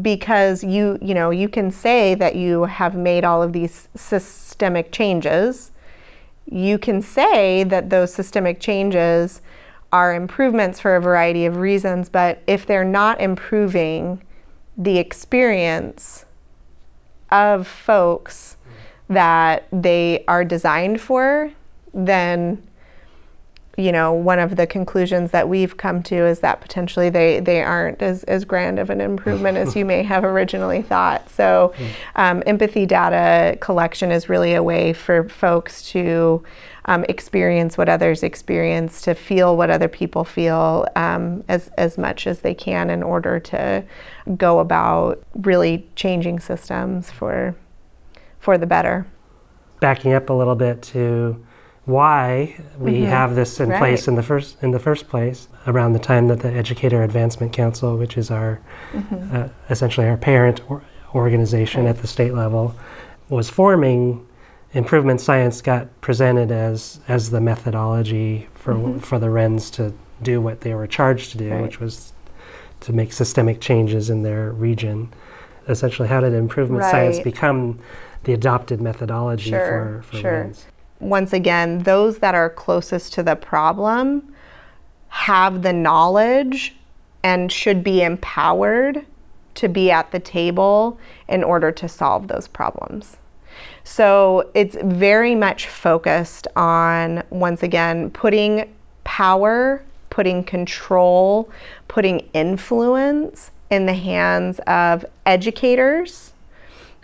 because 0.00 0.62
you, 0.62 0.98
you 1.02 1.14
know, 1.14 1.30
you 1.30 1.48
can 1.48 1.70
say 1.70 2.14
that 2.14 2.36
you 2.36 2.64
have 2.64 2.94
made 2.94 3.24
all 3.24 3.42
of 3.42 3.52
these 3.52 3.88
systemic 3.96 4.92
changes. 4.92 5.72
You 6.46 6.78
can 6.78 7.02
say 7.02 7.64
that 7.64 7.90
those 7.90 8.14
systemic 8.14 8.60
changes 8.60 9.42
are 9.92 10.14
improvements 10.14 10.78
for 10.78 10.94
a 10.94 11.00
variety 11.00 11.44
of 11.44 11.56
reasons, 11.56 12.08
but 12.08 12.42
if 12.46 12.64
they're 12.64 12.84
not 12.84 13.20
improving 13.20 14.22
the 14.76 14.98
experience 14.98 16.24
of 17.32 17.66
folks 17.66 18.56
that 19.08 19.66
they 19.72 20.24
are 20.28 20.44
designed 20.44 21.00
for, 21.00 21.50
then 21.92 22.62
you 23.78 23.90
know, 23.90 24.12
one 24.12 24.38
of 24.38 24.56
the 24.56 24.66
conclusions 24.66 25.30
that 25.30 25.48
we've 25.48 25.76
come 25.78 26.02
to 26.02 26.14
is 26.26 26.40
that 26.40 26.60
potentially 26.60 27.08
they, 27.08 27.40
they 27.40 27.62
aren't 27.62 28.02
as, 28.02 28.22
as 28.24 28.44
grand 28.44 28.78
of 28.78 28.90
an 28.90 29.00
improvement 29.00 29.56
as 29.56 29.74
you 29.74 29.84
may 29.86 30.02
have 30.02 30.24
originally 30.24 30.82
thought. 30.82 31.28
So, 31.30 31.72
hmm. 31.76 31.86
um, 32.16 32.42
empathy 32.44 32.84
data 32.84 33.56
collection 33.60 34.10
is 34.10 34.28
really 34.28 34.54
a 34.54 34.62
way 34.62 34.92
for 34.92 35.28
folks 35.28 35.88
to 35.92 36.42
um, 36.86 37.04
experience 37.08 37.78
what 37.78 37.88
others 37.88 38.22
experience, 38.22 39.02
to 39.02 39.14
feel 39.14 39.56
what 39.56 39.70
other 39.70 39.88
people 39.88 40.24
feel 40.24 40.86
um, 40.96 41.44
as, 41.48 41.68
as 41.78 41.96
much 41.96 42.26
as 42.26 42.40
they 42.40 42.54
can 42.54 42.90
in 42.90 43.02
order 43.02 43.38
to 43.38 43.84
go 44.36 44.58
about 44.58 45.22
really 45.34 45.88
changing 45.94 46.40
systems 46.40 47.10
for, 47.10 47.54
for 48.38 48.58
the 48.58 48.66
better. 48.66 49.06
Backing 49.80 50.12
up 50.12 50.30
a 50.30 50.32
little 50.32 50.56
bit 50.56 50.82
to 50.82 51.44
why 51.84 52.60
we 52.78 52.92
mm-hmm. 52.92 53.06
have 53.06 53.34
this 53.34 53.58
in 53.58 53.68
right. 53.68 53.78
place 53.78 54.06
in 54.06 54.14
the 54.14 54.22
first 54.22 54.62
in 54.62 54.70
the 54.70 54.78
first 54.78 55.08
place 55.08 55.48
around 55.66 55.92
the 55.92 55.98
time 55.98 56.28
that 56.28 56.40
the 56.40 56.52
Educator 56.52 57.02
Advancement 57.02 57.52
Council, 57.52 57.96
which 57.96 58.16
is 58.16 58.30
our 58.30 58.60
mm-hmm. 58.92 59.36
uh, 59.36 59.48
essentially 59.68 60.06
our 60.06 60.16
parent 60.16 60.60
or 60.70 60.82
organization 61.14 61.84
right. 61.84 61.90
at 61.90 61.98
the 61.98 62.06
state 62.06 62.34
level, 62.34 62.74
was 63.28 63.50
forming. 63.50 64.26
Improvement 64.74 65.20
science 65.20 65.60
got 65.60 66.00
presented 66.00 66.50
as 66.50 67.00
as 67.08 67.30
the 67.30 67.40
methodology 67.40 68.48
for 68.54 68.74
mm-hmm. 68.74 68.98
for 68.98 69.18
the 69.18 69.28
Wrens 69.28 69.70
to 69.72 69.92
do 70.22 70.40
what 70.40 70.62
they 70.62 70.74
were 70.74 70.86
charged 70.86 71.32
to 71.32 71.38
do, 71.38 71.50
right. 71.50 71.62
which 71.62 71.80
was 71.80 72.12
to 72.80 72.92
make 72.92 73.12
systemic 73.12 73.60
changes 73.60 74.10
in 74.10 74.22
their 74.22 74.50
region. 74.52 75.12
Essentially, 75.68 76.08
how 76.08 76.20
did 76.20 76.32
improvement 76.32 76.84
science 76.84 77.20
become 77.20 77.78
the 78.24 78.32
adopted 78.32 78.80
methodology 78.80 79.50
sure, 79.50 80.02
for, 80.02 80.02
for 80.02 80.16
sure. 80.16 80.32
RENs? 80.32 80.66
once 81.02 81.32
again, 81.32 81.80
those 81.80 82.18
that 82.20 82.34
are 82.34 82.48
closest 82.48 83.12
to 83.12 83.22
the 83.22 83.34
problem 83.34 84.32
have 85.08 85.62
the 85.62 85.72
knowledge 85.72 86.74
and 87.22 87.50
should 87.52 87.84
be 87.84 88.02
empowered 88.02 89.04
to 89.54 89.68
be 89.68 89.90
at 89.90 90.10
the 90.12 90.20
table 90.20 90.98
in 91.28 91.44
order 91.44 91.70
to 91.70 91.88
solve 91.88 92.28
those 92.28 92.48
problems. 92.48 93.18
So 93.84 94.50
it's 94.54 94.76
very 94.80 95.34
much 95.34 95.66
focused 95.66 96.46
on, 96.56 97.22
once 97.30 97.62
again, 97.62 98.10
putting 98.10 98.72
power, 99.04 99.82
putting 100.10 100.44
control, 100.44 101.50
putting 101.88 102.20
influence 102.32 103.50
in 103.70 103.86
the 103.86 103.94
hands 103.94 104.60
of 104.66 105.04
educators 105.26 106.32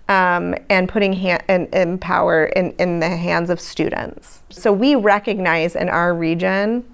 um, 0.08 0.54
and 0.70 0.88
putting 0.88 1.12
ha- 1.12 1.42
and, 1.48 1.68
and 1.74 2.00
power 2.00 2.46
in, 2.46 2.72
in 2.72 3.00
the 3.00 3.08
hands 3.08 3.50
of 3.50 3.60
students. 3.60 4.42
So 4.50 4.72
we 4.72 4.94
recognize 4.94 5.76
in 5.76 5.88
our 5.88 6.14
region 6.14 6.84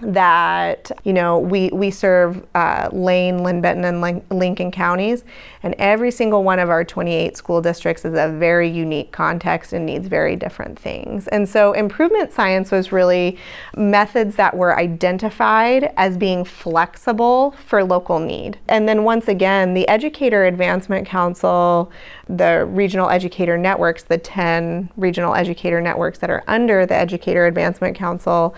that 0.00 0.92
you 1.04 1.12
know 1.12 1.38
we 1.38 1.70
we 1.72 1.90
serve 1.90 2.44
uh, 2.54 2.88
Lane, 2.92 3.42
Benton, 3.42 3.84
and 3.84 4.00
Lin- 4.00 4.24
Lincoln 4.30 4.70
counties, 4.70 5.24
and 5.62 5.74
every 5.78 6.10
single 6.10 6.44
one 6.44 6.58
of 6.58 6.68
our 6.68 6.84
28 6.84 7.36
school 7.36 7.62
districts 7.62 8.04
is 8.04 8.12
a 8.12 8.28
very 8.28 8.68
unique 8.68 9.10
context 9.10 9.72
and 9.72 9.86
needs 9.86 10.06
very 10.06 10.36
different 10.36 10.78
things. 10.78 11.28
And 11.28 11.48
so 11.48 11.72
improvement 11.72 12.32
science 12.32 12.70
was 12.70 12.92
really 12.92 13.38
methods 13.76 14.36
that 14.36 14.56
were 14.56 14.78
identified 14.78 15.92
as 15.96 16.16
being 16.16 16.44
flexible 16.44 17.52
for 17.66 17.82
local 17.82 18.18
need. 18.18 18.58
And 18.68 18.88
then 18.88 19.04
once 19.04 19.28
again, 19.28 19.72
the 19.72 19.88
Educator 19.88 20.44
Advancement 20.44 21.06
Council, 21.06 21.90
the 22.28 22.66
regional 22.66 23.08
educator 23.08 23.56
networks, 23.56 24.02
the 24.02 24.18
10 24.18 24.90
regional 24.96 25.34
educator 25.34 25.80
networks 25.80 26.18
that 26.18 26.28
are 26.28 26.44
under 26.46 26.84
the 26.84 26.94
Educator 26.94 27.46
Advancement 27.46 27.96
Council 27.96 28.54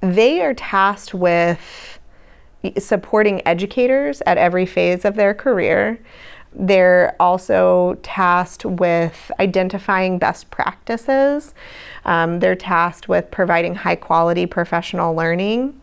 they 0.00 0.40
are 0.40 0.54
tasked 0.54 1.14
with 1.14 1.98
supporting 2.78 3.46
educators 3.46 4.22
at 4.26 4.38
every 4.38 4.66
phase 4.66 5.04
of 5.04 5.16
their 5.16 5.34
career. 5.34 5.98
They're 6.52 7.14
also 7.20 7.98
tasked 8.02 8.64
with 8.64 9.30
identifying 9.38 10.18
best 10.18 10.50
practices. 10.50 11.54
Um, 12.04 12.40
they're 12.40 12.56
tasked 12.56 13.08
with 13.08 13.30
providing 13.30 13.76
high 13.76 13.96
quality 13.96 14.46
professional 14.46 15.14
learning. 15.14 15.80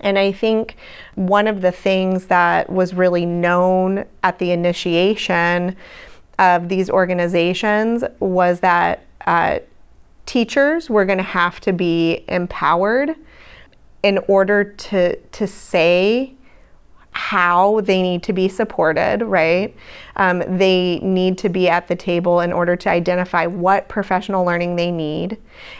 And 0.00 0.18
I 0.18 0.32
think 0.32 0.76
one 1.14 1.46
of 1.46 1.60
the 1.60 1.72
things 1.72 2.26
that 2.26 2.70
was 2.70 2.94
really 2.94 3.26
known 3.26 4.04
at 4.22 4.38
the 4.38 4.50
initiation 4.50 5.76
of 6.38 6.68
these 6.68 6.88
organizations 6.88 8.02
was 8.18 8.60
that 8.60 9.04
uh, 9.26 9.60
teachers 10.24 10.88
were 10.88 11.04
going 11.04 11.18
to 11.18 11.24
have 11.24 11.60
to 11.60 11.72
be 11.72 12.24
empowered 12.28 13.14
in 14.02 14.18
order 14.28 14.64
to 14.64 15.16
to 15.16 15.46
say 15.46 16.34
how 17.12 17.80
they 17.80 18.02
need 18.02 18.22
to 18.22 18.32
be 18.32 18.48
supported, 18.48 19.22
right? 19.22 19.74
Um, 20.14 20.44
they 20.58 21.00
need 21.00 21.38
to 21.38 21.48
be 21.48 21.68
at 21.68 21.88
the 21.88 21.96
table 21.96 22.40
in 22.40 22.52
order 22.52 22.76
to 22.76 22.88
identify 22.88 23.46
what 23.46 23.88
professional 23.88 24.44
learning 24.44 24.76
they 24.76 24.92
need. 24.92 25.36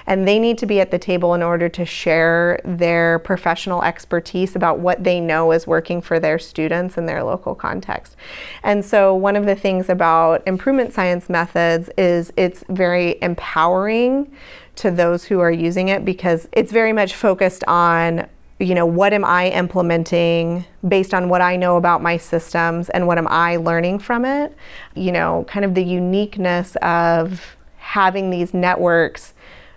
And 0.07 0.27
they 0.27 0.41
need 0.41 0.59
to 0.59 0.67
be 0.67 0.81
at 0.81 0.91
the 0.91 0.99
table 0.99 1.35
in 1.35 1.43
order 1.43 1.69
to 1.69 1.85
share 1.85 2.61
their 2.65 3.21
professional 3.21 3.83
expertise 3.83 4.57
about 4.57 4.81
what 4.81 5.05
they 5.05 5.21
know 5.21 5.53
is 5.53 5.67
working 5.67 6.01
for 6.01 6.19
their 6.19 6.39
students 6.39 6.99
in 6.99 7.07
their 7.07 7.23
local 7.23 7.55
context. 7.55 8.17
And 8.65 8.85
so, 8.85 9.15
one 9.15 9.37
of 9.37 9.47
the 9.47 9.57
things 9.57 9.89
about 9.89 10.43
improvement 10.47 10.93
science 10.93 11.29
methods 11.29 11.91
is 11.97 12.33
it's 12.37 12.65
very 12.69 13.19
empowering 13.23 14.33
to 14.81 14.91
those 14.91 15.25
who 15.25 15.41
are 15.41 15.51
using 15.51 15.89
it 15.89 16.05
because 16.05 16.49
it's 16.53 16.73
very 16.73 16.93
much 16.93 17.15
focused 17.15 17.63
on 17.69 18.27
you 18.59 18.75
know 18.75 18.87
what 18.87 19.13
am 19.13 19.25
i 19.25 19.49
implementing 19.51 20.65
based 20.87 21.15
on 21.15 21.29
what 21.29 21.41
i 21.41 21.57
know 21.57 21.77
about 21.77 22.03
my 22.03 22.17
systems 22.17 22.89
and 22.91 23.07
what 23.07 23.19
am 23.19 23.29
i 23.29 23.57
learning 23.57 23.99
from 23.99 24.25
it? 24.25 24.57
You 24.95 25.13
know 25.13 25.45
kind 25.49 25.65
of 25.65 25.75
the 25.75 25.85
uniqueness 25.85 26.77
of 26.77 27.57
having 27.77 28.31
these 28.31 28.55
networks 28.55 29.35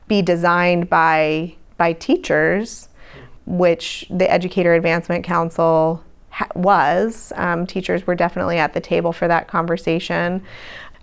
be 0.07 0.21
designed 0.21 0.89
by 0.89 1.55
by 1.77 1.93
teachers 1.93 2.89
which 3.45 4.05
the 4.09 4.29
educator 4.31 4.73
advancement 4.73 5.25
council 5.25 6.01
was. 6.55 7.33
Um, 7.35 7.67
teachers 7.67 8.07
were 8.07 8.15
definitely 8.15 8.57
at 8.57 8.73
the 8.73 8.79
table 8.79 9.11
for 9.11 9.27
that 9.27 9.47
conversation 9.49 10.43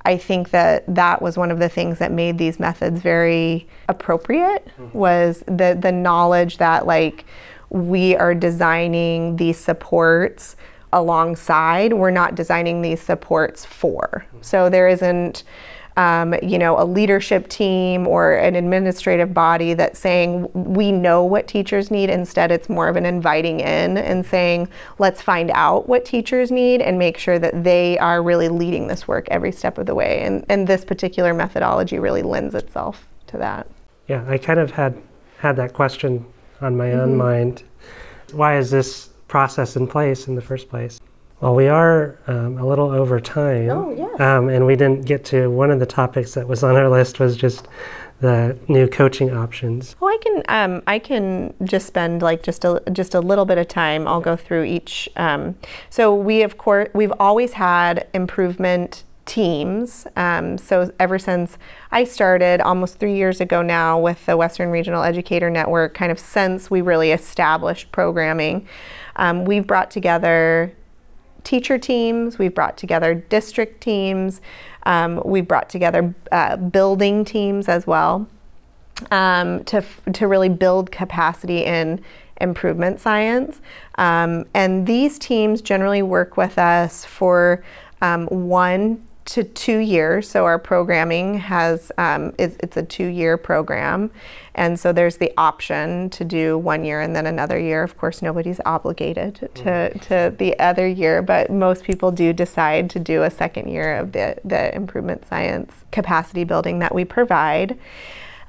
I 0.04 0.16
think 0.16 0.50
that 0.50 0.84
that 0.94 1.20
was 1.20 1.36
one 1.36 1.50
of 1.50 1.58
the 1.58 1.68
things 1.68 1.98
that 1.98 2.10
made 2.10 2.38
these 2.38 2.58
methods 2.58 3.00
very 3.00 3.68
appropriate 3.88 4.66
mm-hmm. 4.66 4.96
was 4.96 5.42
the 5.46 5.76
the 5.80 5.92
knowledge 5.92 6.58
that 6.58 6.86
like 6.86 7.24
we 7.68 8.16
are 8.16 8.34
designing 8.34 9.36
these 9.36 9.58
supports 9.58 10.56
alongside 10.92 11.92
we're 11.92 12.10
not 12.10 12.34
designing 12.34 12.82
these 12.82 13.00
supports 13.00 13.64
for 13.64 14.24
mm-hmm. 14.26 14.42
so 14.42 14.68
there 14.68 14.88
isn't 14.88 15.44
um, 15.96 16.34
you 16.42 16.58
know, 16.58 16.80
a 16.80 16.84
leadership 16.84 17.48
team 17.48 18.06
or 18.06 18.34
an 18.34 18.54
administrative 18.54 19.34
body 19.34 19.74
that's 19.74 19.98
saying 19.98 20.50
we 20.54 20.92
know 20.92 21.24
what 21.24 21.48
teachers 21.48 21.90
need. 21.90 22.10
Instead, 22.10 22.50
it's 22.50 22.68
more 22.68 22.88
of 22.88 22.96
an 22.96 23.06
inviting 23.06 23.60
in 23.60 23.98
and 23.98 24.24
saying, 24.24 24.68
let's 24.98 25.20
find 25.20 25.50
out 25.52 25.88
what 25.88 26.04
teachers 26.04 26.50
need 26.50 26.80
and 26.80 26.98
make 26.98 27.18
sure 27.18 27.38
that 27.38 27.64
they 27.64 27.98
are 27.98 28.22
really 28.22 28.48
leading 28.48 28.86
this 28.86 29.08
work 29.08 29.28
every 29.30 29.52
step 29.52 29.78
of 29.78 29.86
the 29.86 29.94
way. 29.94 30.20
And, 30.22 30.44
and 30.48 30.66
this 30.66 30.84
particular 30.84 31.34
methodology 31.34 31.98
really 31.98 32.22
lends 32.22 32.54
itself 32.54 33.06
to 33.28 33.38
that. 33.38 33.66
Yeah, 34.08 34.24
I 34.28 34.38
kind 34.38 34.58
of 34.58 34.70
had 34.72 35.00
had 35.38 35.56
that 35.56 35.72
question 35.72 36.26
on 36.60 36.76
my 36.76 36.88
mm-hmm. 36.88 37.00
own 37.00 37.16
mind. 37.16 37.62
Why 38.32 38.58
is 38.58 38.70
this 38.70 39.10
process 39.28 39.76
in 39.76 39.86
place 39.86 40.28
in 40.28 40.34
the 40.34 40.42
first 40.42 40.68
place? 40.68 41.00
Well, 41.40 41.54
we 41.54 41.68
are 41.68 42.18
um, 42.26 42.58
a 42.58 42.66
little 42.66 42.90
over 42.90 43.18
time. 43.18 43.70
Oh, 43.70 43.94
yes. 43.96 44.20
Um, 44.20 44.50
and 44.50 44.66
we 44.66 44.76
didn't 44.76 45.06
get 45.06 45.24
to 45.26 45.48
one 45.48 45.70
of 45.70 45.80
the 45.80 45.86
topics 45.86 46.34
that 46.34 46.46
was 46.46 46.62
on 46.62 46.76
our 46.76 46.88
list 46.88 47.18
was 47.18 47.36
just 47.36 47.66
the 48.20 48.58
new 48.68 48.86
coaching 48.86 49.34
options. 49.34 49.96
Well, 50.00 50.12
I 50.12 50.18
can 50.22 50.42
um, 50.48 50.82
I 50.86 50.98
can 50.98 51.54
just 51.64 51.86
spend 51.86 52.20
like 52.20 52.42
just 52.42 52.64
a 52.66 52.82
just 52.92 53.14
a 53.14 53.20
little 53.20 53.46
bit 53.46 53.56
of 53.56 53.68
time. 53.68 54.06
I'll 54.06 54.20
go 54.20 54.36
through 54.36 54.64
each. 54.64 55.08
Um, 55.16 55.56
so 55.88 56.14
we 56.14 56.42
of 56.42 56.58
course 56.58 56.90
we've 56.92 57.12
always 57.18 57.54
had 57.54 58.06
improvement 58.12 59.04
teams. 59.24 60.06
Um, 60.16 60.58
so 60.58 60.92
ever 60.98 61.18
since 61.18 61.56
I 61.90 62.04
started 62.04 62.60
almost 62.60 62.98
three 62.98 63.14
years 63.14 63.40
ago 63.40 63.62
now 63.62 63.98
with 63.98 64.26
the 64.26 64.36
Western 64.36 64.70
Regional 64.70 65.02
Educator 65.02 65.48
Network, 65.48 65.94
kind 65.94 66.12
of 66.12 66.18
since 66.18 66.70
we 66.70 66.82
really 66.82 67.12
established 67.12 67.92
programming, 67.92 68.66
um, 69.16 69.44
we've 69.44 69.66
brought 69.66 69.90
together 69.90 70.74
teacher 71.44 71.78
teams, 71.78 72.38
we've 72.38 72.54
brought 72.54 72.76
together 72.76 73.14
district 73.14 73.80
teams, 73.80 74.40
um, 74.84 75.22
we've 75.24 75.48
brought 75.48 75.68
together 75.68 76.14
uh, 76.32 76.56
building 76.56 77.24
teams 77.24 77.68
as 77.68 77.86
well 77.86 78.26
um, 79.10 79.64
to, 79.64 79.84
to 80.12 80.26
really 80.26 80.48
build 80.48 80.90
capacity 80.90 81.64
in 81.64 82.02
improvement 82.40 83.00
science. 83.00 83.60
Um, 83.96 84.46
and 84.54 84.86
these 84.86 85.18
teams 85.18 85.60
generally 85.60 86.02
work 86.02 86.36
with 86.36 86.58
us 86.58 87.04
for 87.04 87.62
um, 88.00 88.26
one 88.26 89.06
to 89.26 89.44
two 89.44 89.78
years. 89.78 90.28
So 90.28 90.44
our 90.44 90.58
programming 90.58 91.34
has 91.34 91.92
um, 91.98 92.34
it's 92.38 92.76
a 92.76 92.82
two-year 92.82 93.36
program, 93.36 94.10
and 94.60 94.78
so 94.78 94.92
there's 94.92 95.16
the 95.16 95.32
option 95.38 96.10
to 96.10 96.22
do 96.22 96.58
one 96.58 96.84
year 96.84 97.00
and 97.00 97.16
then 97.16 97.26
another 97.26 97.58
year. 97.58 97.82
Of 97.82 97.96
course, 97.96 98.20
nobody's 98.20 98.60
obligated 98.66 99.36
to, 99.36 99.48
Mm-hmm. 99.48 99.98
to 100.00 100.34
the 100.36 100.58
other 100.58 100.86
year, 100.86 101.22
but 101.22 101.50
most 101.50 101.82
people 101.82 102.12
do 102.12 102.34
decide 102.34 102.90
to 102.90 102.98
do 102.98 103.22
a 103.22 103.30
second 103.30 103.68
year 103.68 103.96
of 103.96 104.12
the 104.12 104.36
the 104.44 104.74
improvement 104.76 105.26
science 105.26 105.72
capacity 105.92 106.44
building 106.44 106.78
that 106.80 106.94
we 106.94 107.06
provide. 107.06 107.78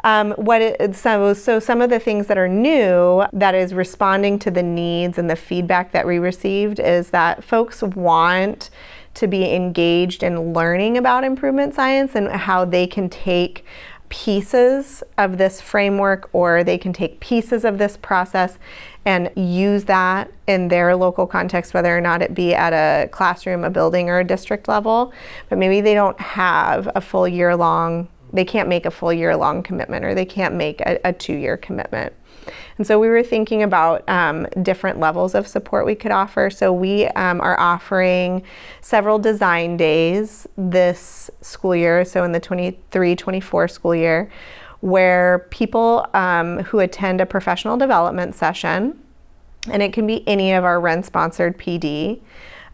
Um, 0.04 0.32
what 0.32 0.62
it, 0.62 0.96
so 0.98 1.34
so 1.34 1.60
some 1.60 1.82
of 1.82 1.90
the 1.90 2.00
things 2.00 2.28
that 2.28 2.38
are 2.38 2.50
new 2.50 3.24
that 3.32 3.56
is 3.56 3.74
responding 3.74 4.38
to 4.40 4.52
the 4.52 4.64
needs 4.64 5.18
and 5.18 5.30
the 5.30 5.38
feedback 5.38 5.94
that 5.94 6.06
we 6.06 6.20
received 6.20 6.82
is 6.82 7.12
that 7.12 7.42
folks 7.42 7.82
want 7.82 8.70
to 9.14 9.28
be 9.28 9.54
engaged 9.54 10.24
in 10.24 10.54
learning 10.54 10.98
about 10.98 11.24
improvement 11.24 11.74
science 11.74 12.16
and 12.16 12.30
how 12.32 12.66
they 12.66 12.88
can 12.88 13.10
take 13.10 13.66
pieces 14.12 15.04
of 15.18 15.38
this 15.38 15.62
framework 15.62 16.30
or 16.34 16.64
they 16.64 16.78
can 16.78 16.92
take 16.92 17.20
pieces 17.22 17.64
of 17.64 17.78
this 17.78 17.96
process 17.96 18.60
and 19.06 19.32
use 19.36 19.86
that 19.86 20.30
in 20.48 20.68
their 20.68 20.96
local 20.96 21.26
context, 21.26 21.74
whether 21.74 21.98
or 21.98 22.02
not 22.02 22.22
it 22.22 22.36
be 22.36 22.54
at 22.54 22.74
a 22.74 23.08
classroom, 23.08 23.64
a 23.64 23.70
building, 23.70 24.10
or 24.10 24.20
a 24.20 24.24
district 24.24 24.68
level. 24.68 25.14
But 25.50 25.58
maybe 25.58 25.82
they 25.82 25.94
don't 25.94 26.20
have 26.20 26.90
a 26.94 27.02
full 27.02 27.28
year 27.28 27.56
long, 27.56 28.10
they 28.34 28.46
can't 28.46 28.70
make 28.70 28.86
a 28.86 28.92
full 28.92 29.14
year 29.14 29.36
long 29.36 29.64
commitment 29.64 30.06
or 30.06 30.14
they 30.14 30.26
can't 30.26 30.56
make 30.56 30.82
a, 30.82 31.00
a 31.06 31.14
two 31.14 31.36
year 31.36 31.58
commitment. 31.58 32.14
And 32.78 32.88
so 32.88 33.00
we 33.00 33.10
were 33.10 33.24
thinking 33.24 33.64
about 33.64 34.08
um, 34.10 34.48
different 34.64 35.00
levels 35.00 35.36
of 35.36 35.48
support 35.48 35.86
we 35.86 35.96
could 35.96 36.12
offer. 36.12 36.50
So 36.50 36.74
we 36.74 37.08
um, 37.08 37.42
are 37.42 37.60
offering 37.60 38.44
several 38.82 39.20
design 39.20 39.78
days 39.78 40.48
this 40.58 41.30
school 41.42 41.76
year, 41.76 42.04
so 42.06 42.24
in 42.24 42.32
the 42.32 42.40
23 42.40 43.16
24 43.16 43.68
school 43.68 43.96
year, 43.96 44.32
where 44.80 45.48
people 45.52 46.08
um, 46.14 46.60
who 46.64 46.80
attend 46.80 47.22
a 47.22 47.26
professional 47.26 47.78
development 47.78 48.36
session, 48.36 49.00
and 49.70 49.84
it 49.84 49.94
can 49.94 50.08
be 50.08 50.28
any 50.28 50.54
of 50.54 50.64
our 50.64 50.80
Ren 50.80 51.04
sponsored 51.04 51.58
PD, 51.58 52.20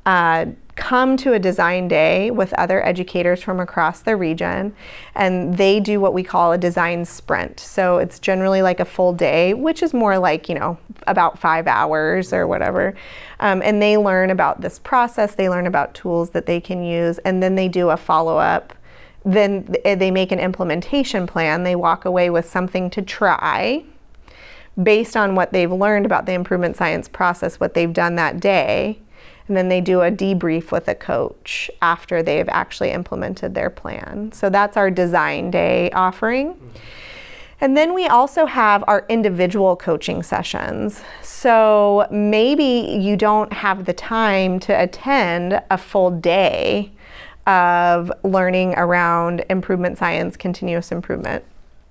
uh, 0.06 0.46
come 0.78 1.18
to 1.18 1.34
a 1.34 1.40
design 1.40 1.88
day 1.88 2.32
with 2.32 2.54
other 2.54 2.86
educators 2.86 3.42
from 3.42 3.60
across 3.60 4.00
the 4.02 4.16
region 4.16 4.74
and 5.16 5.58
they 5.58 5.80
do 5.80 6.00
what 6.00 6.14
we 6.14 6.24
call 6.24 6.54
a 6.54 6.58
design 6.58 7.04
sprint. 7.04 7.60
So 7.60 7.98
it's 7.98 8.20
generally 8.20 8.62
like 8.62 8.80
a 8.80 8.86
full 8.86 9.12
day 9.12 9.54
which 9.54 9.84
is 9.84 9.94
more 9.94 10.18
like 10.20 10.48
you 10.48 10.56
know 10.56 10.78
about 11.08 11.38
five 11.40 11.68
hours 11.68 12.32
or 12.32 12.48
whatever. 12.48 12.96
Um, 13.40 13.62
and 13.64 13.82
they 13.82 13.98
learn 13.98 14.30
about 14.30 14.62
this 14.62 14.80
process 14.80 15.36
they 15.36 15.50
learn 15.50 15.68
about 15.68 15.94
tools 15.94 16.30
that 16.30 16.46
they 16.46 16.62
can 16.62 16.84
use 16.84 17.18
and 17.20 17.44
then 17.44 17.56
they 17.56 17.68
do 17.68 17.90
a 17.90 17.98
follow-up. 17.98 18.74
Then 19.26 19.76
they 19.84 20.12
make 20.12 20.32
an 20.32 20.40
implementation 20.40 21.28
plan 21.28 21.64
they 21.64 21.76
walk 21.76 22.06
away 22.06 22.30
with 22.30 22.48
something 22.48 22.90
to 22.92 23.02
try 23.02 23.84
based 24.82 25.18
on 25.18 25.34
what 25.34 25.52
they've 25.52 25.72
learned 25.72 26.06
about 26.06 26.28
the 26.28 26.34
improvement 26.34 26.78
science 26.78 27.08
process, 27.08 27.60
what 27.60 27.74
they've 27.74 27.94
done 27.94 28.16
that 28.16 28.40
day, 28.40 29.00
and 29.48 29.56
then 29.56 29.70
they 29.70 29.82
do 29.82 30.02
a 30.02 30.12
debrief 30.12 30.72
with 30.72 30.88
a 30.88 30.96
coach 30.96 31.72
after 31.82 32.22
they've 32.22 32.50
actually 32.50 32.92
implemented 32.92 33.56
their 33.56 33.70
plan. 33.70 34.32
So 34.32 34.50
that's 34.50 34.76
our 34.76 34.92
design 34.92 35.52
day 35.52 35.90
offering. 35.92 36.56
And 37.60 37.76
then 37.76 37.94
we 37.94 38.06
also 38.08 38.46
have 38.46 38.84
our 38.88 39.06
individual 39.10 39.76
coaching 39.76 40.22
sessions. 40.22 41.02
So 41.24 42.08
maybe 42.12 42.98
you 43.00 43.16
don't 43.16 43.52
have 43.52 43.86
the 43.86 43.94
time 43.94 44.60
to 44.62 44.80
attend 44.80 45.62
a 45.72 45.78
full 45.78 46.12
day 46.12 46.92
of 47.48 48.12
learning 48.24 48.74
around 48.76 49.44
improvement 49.50 49.98
science, 49.98 50.38
continuous 50.38 50.92
improvement. 50.92 51.44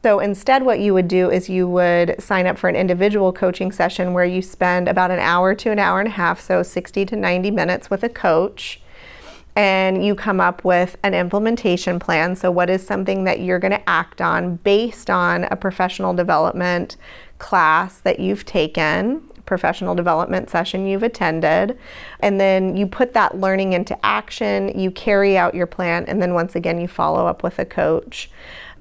So 0.06 0.20
instead, 0.20 0.62
what 0.62 0.78
you 0.78 0.94
would 0.94 1.08
do 1.08 1.32
is 1.32 1.48
you 1.48 1.66
would 1.66 2.14
sign 2.22 2.46
up 2.46 2.58
for 2.58 2.68
an 2.68 2.76
individual 2.76 3.32
coaching 3.32 3.72
session 3.72 4.12
where 4.12 4.24
you 4.24 4.40
spend 4.40 4.86
about 4.86 5.10
an 5.10 5.18
hour 5.18 5.52
to 5.56 5.72
an 5.72 5.80
hour 5.80 5.98
and 5.98 6.06
a 6.06 6.12
half, 6.12 6.40
so 6.40 6.62
60 6.62 7.04
to 7.06 7.16
90 7.16 7.50
minutes 7.50 7.90
with 7.90 8.04
a 8.04 8.08
coach. 8.08 8.80
And 9.56 10.06
you 10.06 10.14
come 10.14 10.40
up 10.40 10.64
with 10.64 10.96
an 11.02 11.12
implementation 11.12 11.98
plan. 11.98 12.36
So, 12.36 12.52
what 12.52 12.70
is 12.70 12.86
something 12.86 13.24
that 13.24 13.40
you're 13.40 13.58
going 13.58 13.72
to 13.72 13.88
act 13.88 14.20
on 14.20 14.58
based 14.58 15.10
on 15.10 15.42
a 15.42 15.56
professional 15.56 16.14
development 16.14 16.96
class 17.40 17.98
that 17.98 18.20
you've 18.20 18.44
taken, 18.44 19.28
professional 19.44 19.96
development 19.96 20.50
session 20.50 20.86
you've 20.86 21.02
attended, 21.02 21.76
and 22.20 22.40
then 22.40 22.76
you 22.76 22.86
put 22.86 23.12
that 23.14 23.40
learning 23.40 23.72
into 23.72 23.98
action, 24.06 24.78
you 24.78 24.92
carry 24.92 25.36
out 25.36 25.52
your 25.52 25.66
plan, 25.66 26.04
and 26.06 26.22
then 26.22 26.32
once 26.32 26.54
again, 26.54 26.80
you 26.80 26.86
follow 26.86 27.26
up 27.26 27.42
with 27.42 27.58
a 27.58 27.64
coach. 27.64 28.30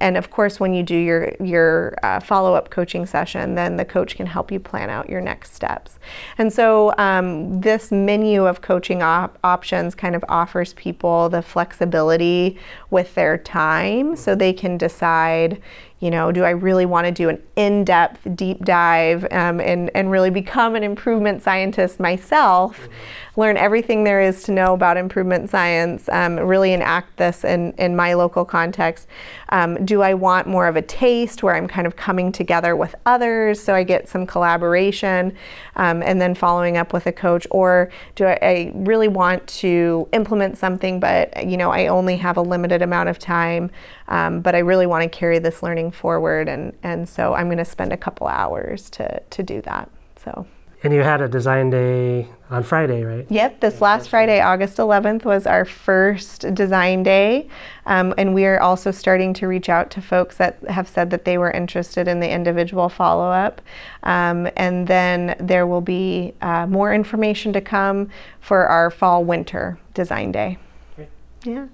And 0.00 0.16
of 0.16 0.30
course, 0.30 0.60
when 0.60 0.74
you 0.74 0.82
do 0.82 0.96
your 0.96 1.32
your 1.40 1.94
uh, 2.02 2.20
follow 2.20 2.54
up 2.54 2.70
coaching 2.70 3.06
session, 3.06 3.54
then 3.54 3.76
the 3.76 3.84
coach 3.84 4.16
can 4.16 4.26
help 4.26 4.52
you 4.52 4.60
plan 4.60 4.90
out 4.90 5.08
your 5.08 5.20
next 5.20 5.54
steps. 5.54 5.98
And 6.38 6.52
so, 6.52 6.94
um, 6.98 7.60
this 7.60 7.90
menu 7.90 8.46
of 8.46 8.60
coaching 8.60 9.02
op- 9.02 9.38
options 9.42 9.94
kind 9.94 10.14
of 10.14 10.24
offers 10.28 10.74
people 10.74 11.28
the 11.28 11.42
flexibility 11.42 12.58
with 12.90 13.14
their 13.14 13.38
time, 13.38 14.16
so 14.16 14.34
they 14.34 14.52
can 14.52 14.76
decide. 14.76 15.62
You 15.98 16.10
know, 16.10 16.30
do 16.30 16.44
I 16.44 16.50
really 16.50 16.84
want 16.84 17.06
to 17.06 17.10
do 17.10 17.30
an 17.30 17.42
in-depth, 17.56 18.36
deep 18.36 18.62
dive 18.66 19.24
um, 19.30 19.60
and 19.60 19.90
and 19.94 20.10
really 20.10 20.28
become 20.28 20.74
an 20.74 20.82
improvement 20.82 21.42
scientist 21.42 21.98
myself? 21.98 22.86
Learn 23.36 23.56
everything 23.56 24.04
there 24.04 24.20
is 24.20 24.42
to 24.44 24.52
know 24.52 24.74
about 24.74 24.96
improvement 24.96 25.50
science. 25.50 26.08
Um, 26.08 26.38
really 26.38 26.72
enact 26.72 27.16
this 27.16 27.44
in 27.44 27.72
in 27.72 27.94
my 27.94 28.14
local 28.14 28.44
context. 28.44 29.06
Um, 29.50 29.84
do 29.84 30.02
I 30.02 30.14
want 30.14 30.46
more 30.46 30.66
of 30.66 30.76
a 30.76 30.82
taste 30.82 31.42
where 31.42 31.54
I'm 31.54 31.68
kind 31.68 31.86
of 31.86 31.96
coming 31.96 32.32
together 32.32 32.74
with 32.74 32.94
others 33.04 33.62
so 33.62 33.74
I 33.74 33.82
get 33.82 34.08
some 34.08 34.26
collaboration 34.26 35.36
um, 35.76 36.02
and 36.02 36.20
then 36.20 36.34
following 36.34 36.76
up 36.76 36.92
with 36.92 37.06
a 37.06 37.12
coach? 37.12 37.46
Or 37.50 37.90
do 38.14 38.24
I, 38.24 38.38
I 38.42 38.72
really 38.74 39.08
want 39.08 39.46
to 39.48 40.08
implement 40.12 40.58
something, 40.58 41.00
but 41.00 41.46
you 41.46 41.56
know, 41.56 41.70
I 41.70 41.88
only 41.88 42.16
have 42.16 42.36
a 42.36 42.42
limited 42.42 42.82
amount 42.82 43.08
of 43.08 43.18
time, 43.18 43.70
um, 44.08 44.40
but 44.40 44.54
I 44.54 44.58
really 44.58 44.86
want 44.86 45.02
to 45.02 45.08
carry 45.08 45.38
this 45.38 45.62
learning 45.62 45.90
forward. 45.90 46.48
And, 46.48 46.72
and 46.82 47.08
so 47.08 47.34
I'm 47.34 47.46
going 47.46 47.58
to 47.58 47.64
spend 47.64 47.92
a 47.92 47.96
couple 47.96 48.26
hours 48.26 48.90
to, 48.90 49.20
to 49.20 49.42
do 49.42 49.60
that. 49.62 49.90
So. 50.16 50.46
And 50.82 50.92
you 50.92 51.00
had 51.00 51.20
a 51.20 51.28
design 51.28 51.70
day 51.70 52.28
on 52.50 52.62
Friday, 52.62 53.02
right? 53.02 53.26
Yep, 53.28 53.60
this 53.60 53.80
last 53.80 54.08
Friday, 54.08 54.40
August 54.40 54.78
11th, 54.78 55.24
was 55.24 55.46
our 55.46 55.64
first 55.64 56.54
design 56.54 57.02
day. 57.02 57.48
Um, 57.86 58.14
and 58.16 58.34
we 58.34 58.46
are 58.46 58.60
also 58.60 58.90
starting 58.90 59.34
to 59.34 59.46
reach 59.46 59.68
out 59.68 59.90
to 59.92 60.02
folks 60.02 60.36
that 60.36 60.58
have 60.68 60.88
said 60.88 61.10
that 61.10 61.24
they 61.24 61.38
were 61.38 61.50
interested 61.50 62.08
in 62.08 62.20
the 62.20 62.30
individual 62.30 62.88
follow 62.88 63.30
up. 63.30 63.60
Um, 64.02 64.48
and 64.56 64.86
then 64.86 65.36
there 65.40 65.66
will 65.66 65.80
be 65.80 66.34
uh, 66.40 66.66
more 66.66 66.94
information 66.94 67.52
to 67.52 67.60
come 67.60 68.10
for 68.40 68.66
our 68.66 68.90
fall 68.90 69.24
winter 69.24 69.78
design 69.94 70.32
day. 70.32 70.58
Great. 70.94 71.08
Yeah. 71.44 71.66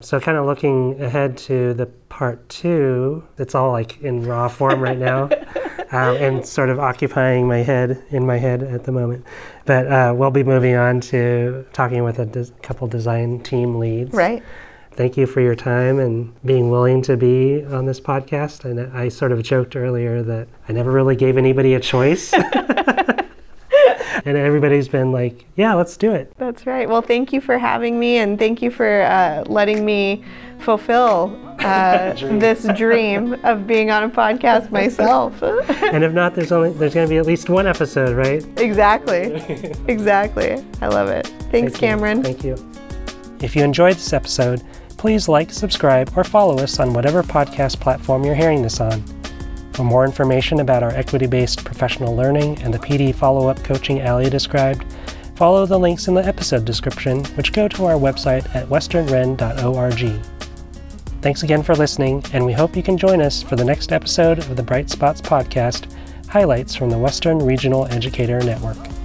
So, 0.00 0.20
kind 0.20 0.38
of 0.38 0.46
looking 0.46 1.02
ahead 1.02 1.36
to 1.38 1.74
the 1.74 1.86
part 2.08 2.48
two, 2.48 3.24
it's 3.36 3.56
all 3.56 3.72
like 3.72 4.00
in 4.00 4.24
raw 4.24 4.46
form 4.46 4.80
right 4.80 4.96
now, 4.96 5.24
um, 5.90 6.16
and 6.18 6.46
sort 6.46 6.68
of 6.68 6.78
occupying 6.78 7.48
my 7.48 7.64
head 7.64 8.00
in 8.10 8.24
my 8.24 8.36
head 8.36 8.62
at 8.62 8.84
the 8.84 8.92
moment. 8.92 9.24
But 9.64 9.88
uh, 9.88 10.14
we'll 10.16 10.30
be 10.30 10.44
moving 10.44 10.76
on 10.76 11.00
to 11.00 11.66
talking 11.72 12.04
with 12.04 12.20
a 12.20 12.26
des- 12.26 12.52
couple 12.62 12.86
design 12.86 13.40
team 13.40 13.80
leads. 13.80 14.14
Right. 14.14 14.40
Thank 14.92 15.16
you 15.16 15.26
for 15.26 15.40
your 15.40 15.56
time 15.56 15.98
and 15.98 16.32
being 16.44 16.70
willing 16.70 17.02
to 17.02 17.16
be 17.16 17.64
on 17.64 17.86
this 17.86 18.00
podcast. 18.00 18.64
And 18.64 18.78
I 18.96 19.08
sort 19.08 19.32
of 19.32 19.42
joked 19.42 19.74
earlier 19.74 20.22
that 20.22 20.46
I 20.68 20.72
never 20.74 20.92
really 20.92 21.16
gave 21.16 21.36
anybody 21.36 21.74
a 21.74 21.80
choice. 21.80 22.32
and 24.24 24.36
everybody's 24.36 24.88
been 24.88 25.12
like, 25.12 25.44
yeah, 25.56 25.74
let's 25.74 25.96
do 25.96 26.12
it. 26.12 26.32
That's 26.38 26.66
right. 26.66 26.88
Well, 26.88 27.02
thank 27.02 27.32
you 27.32 27.40
for 27.40 27.58
having 27.58 27.98
me, 27.98 28.18
and 28.18 28.38
thank 28.38 28.62
you 28.62 28.70
for 28.70 29.02
uh, 29.02 29.44
letting 29.46 29.84
me 29.84 30.24
fulfill 30.60 31.38
uh, 31.60 32.12
this 32.38 32.66
dream 32.76 33.34
of 33.44 33.66
being 33.66 33.90
on 33.90 34.04
a 34.04 34.08
podcast 34.08 34.70
myself. 34.70 35.42
and 35.42 36.04
if 36.04 36.12
not, 36.12 36.34
there's 36.34 36.52
only 36.52 36.70
there's 36.70 36.94
going 36.94 37.06
to 37.06 37.10
be 37.10 37.18
at 37.18 37.26
least 37.26 37.48
one 37.48 37.66
episode, 37.66 38.16
right? 38.16 38.44
Exactly. 38.58 39.34
exactly. 39.88 40.64
I 40.80 40.88
love 40.88 41.08
it. 41.08 41.26
Thanks, 41.26 41.50
Thank 41.50 41.64
you. 41.74 41.78
Cameron. 41.78 42.22
Thank 42.22 42.44
you. 42.44 42.56
If 43.40 43.54
you 43.54 43.62
enjoyed 43.62 43.94
this 43.94 44.12
episode, 44.12 44.62
please 44.96 45.28
like, 45.28 45.52
subscribe, 45.52 46.10
or 46.16 46.24
follow 46.24 46.58
us 46.58 46.80
on 46.80 46.92
whatever 46.92 47.22
podcast 47.22 47.80
platform 47.80 48.24
you're 48.24 48.34
hearing 48.34 48.62
this 48.62 48.80
on. 48.80 49.17
For 49.78 49.84
more 49.84 50.04
information 50.04 50.58
about 50.58 50.82
our 50.82 50.90
equity 50.90 51.28
based 51.28 51.64
professional 51.64 52.16
learning 52.16 52.60
and 52.62 52.74
the 52.74 52.80
PD 52.80 53.14
follow 53.14 53.46
up 53.46 53.62
coaching 53.62 53.98
Aly 53.98 54.28
described, 54.28 54.84
follow 55.36 55.66
the 55.66 55.78
links 55.78 56.08
in 56.08 56.14
the 56.14 56.26
episode 56.26 56.64
description, 56.64 57.24
which 57.36 57.52
go 57.52 57.68
to 57.68 57.86
our 57.86 57.94
website 57.94 58.52
at 58.56 58.66
westernren.org. 58.66 60.20
Thanks 61.22 61.44
again 61.44 61.62
for 61.62 61.76
listening, 61.76 62.24
and 62.32 62.44
we 62.44 62.52
hope 62.52 62.74
you 62.74 62.82
can 62.82 62.98
join 62.98 63.22
us 63.22 63.40
for 63.40 63.54
the 63.54 63.64
next 63.64 63.92
episode 63.92 64.40
of 64.40 64.56
the 64.56 64.64
Bright 64.64 64.90
Spots 64.90 65.20
podcast 65.20 65.88
Highlights 66.26 66.74
from 66.74 66.90
the 66.90 66.98
Western 66.98 67.38
Regional 67.38 67.86
Educator 67.86 68.40
Network. 68.40 68.97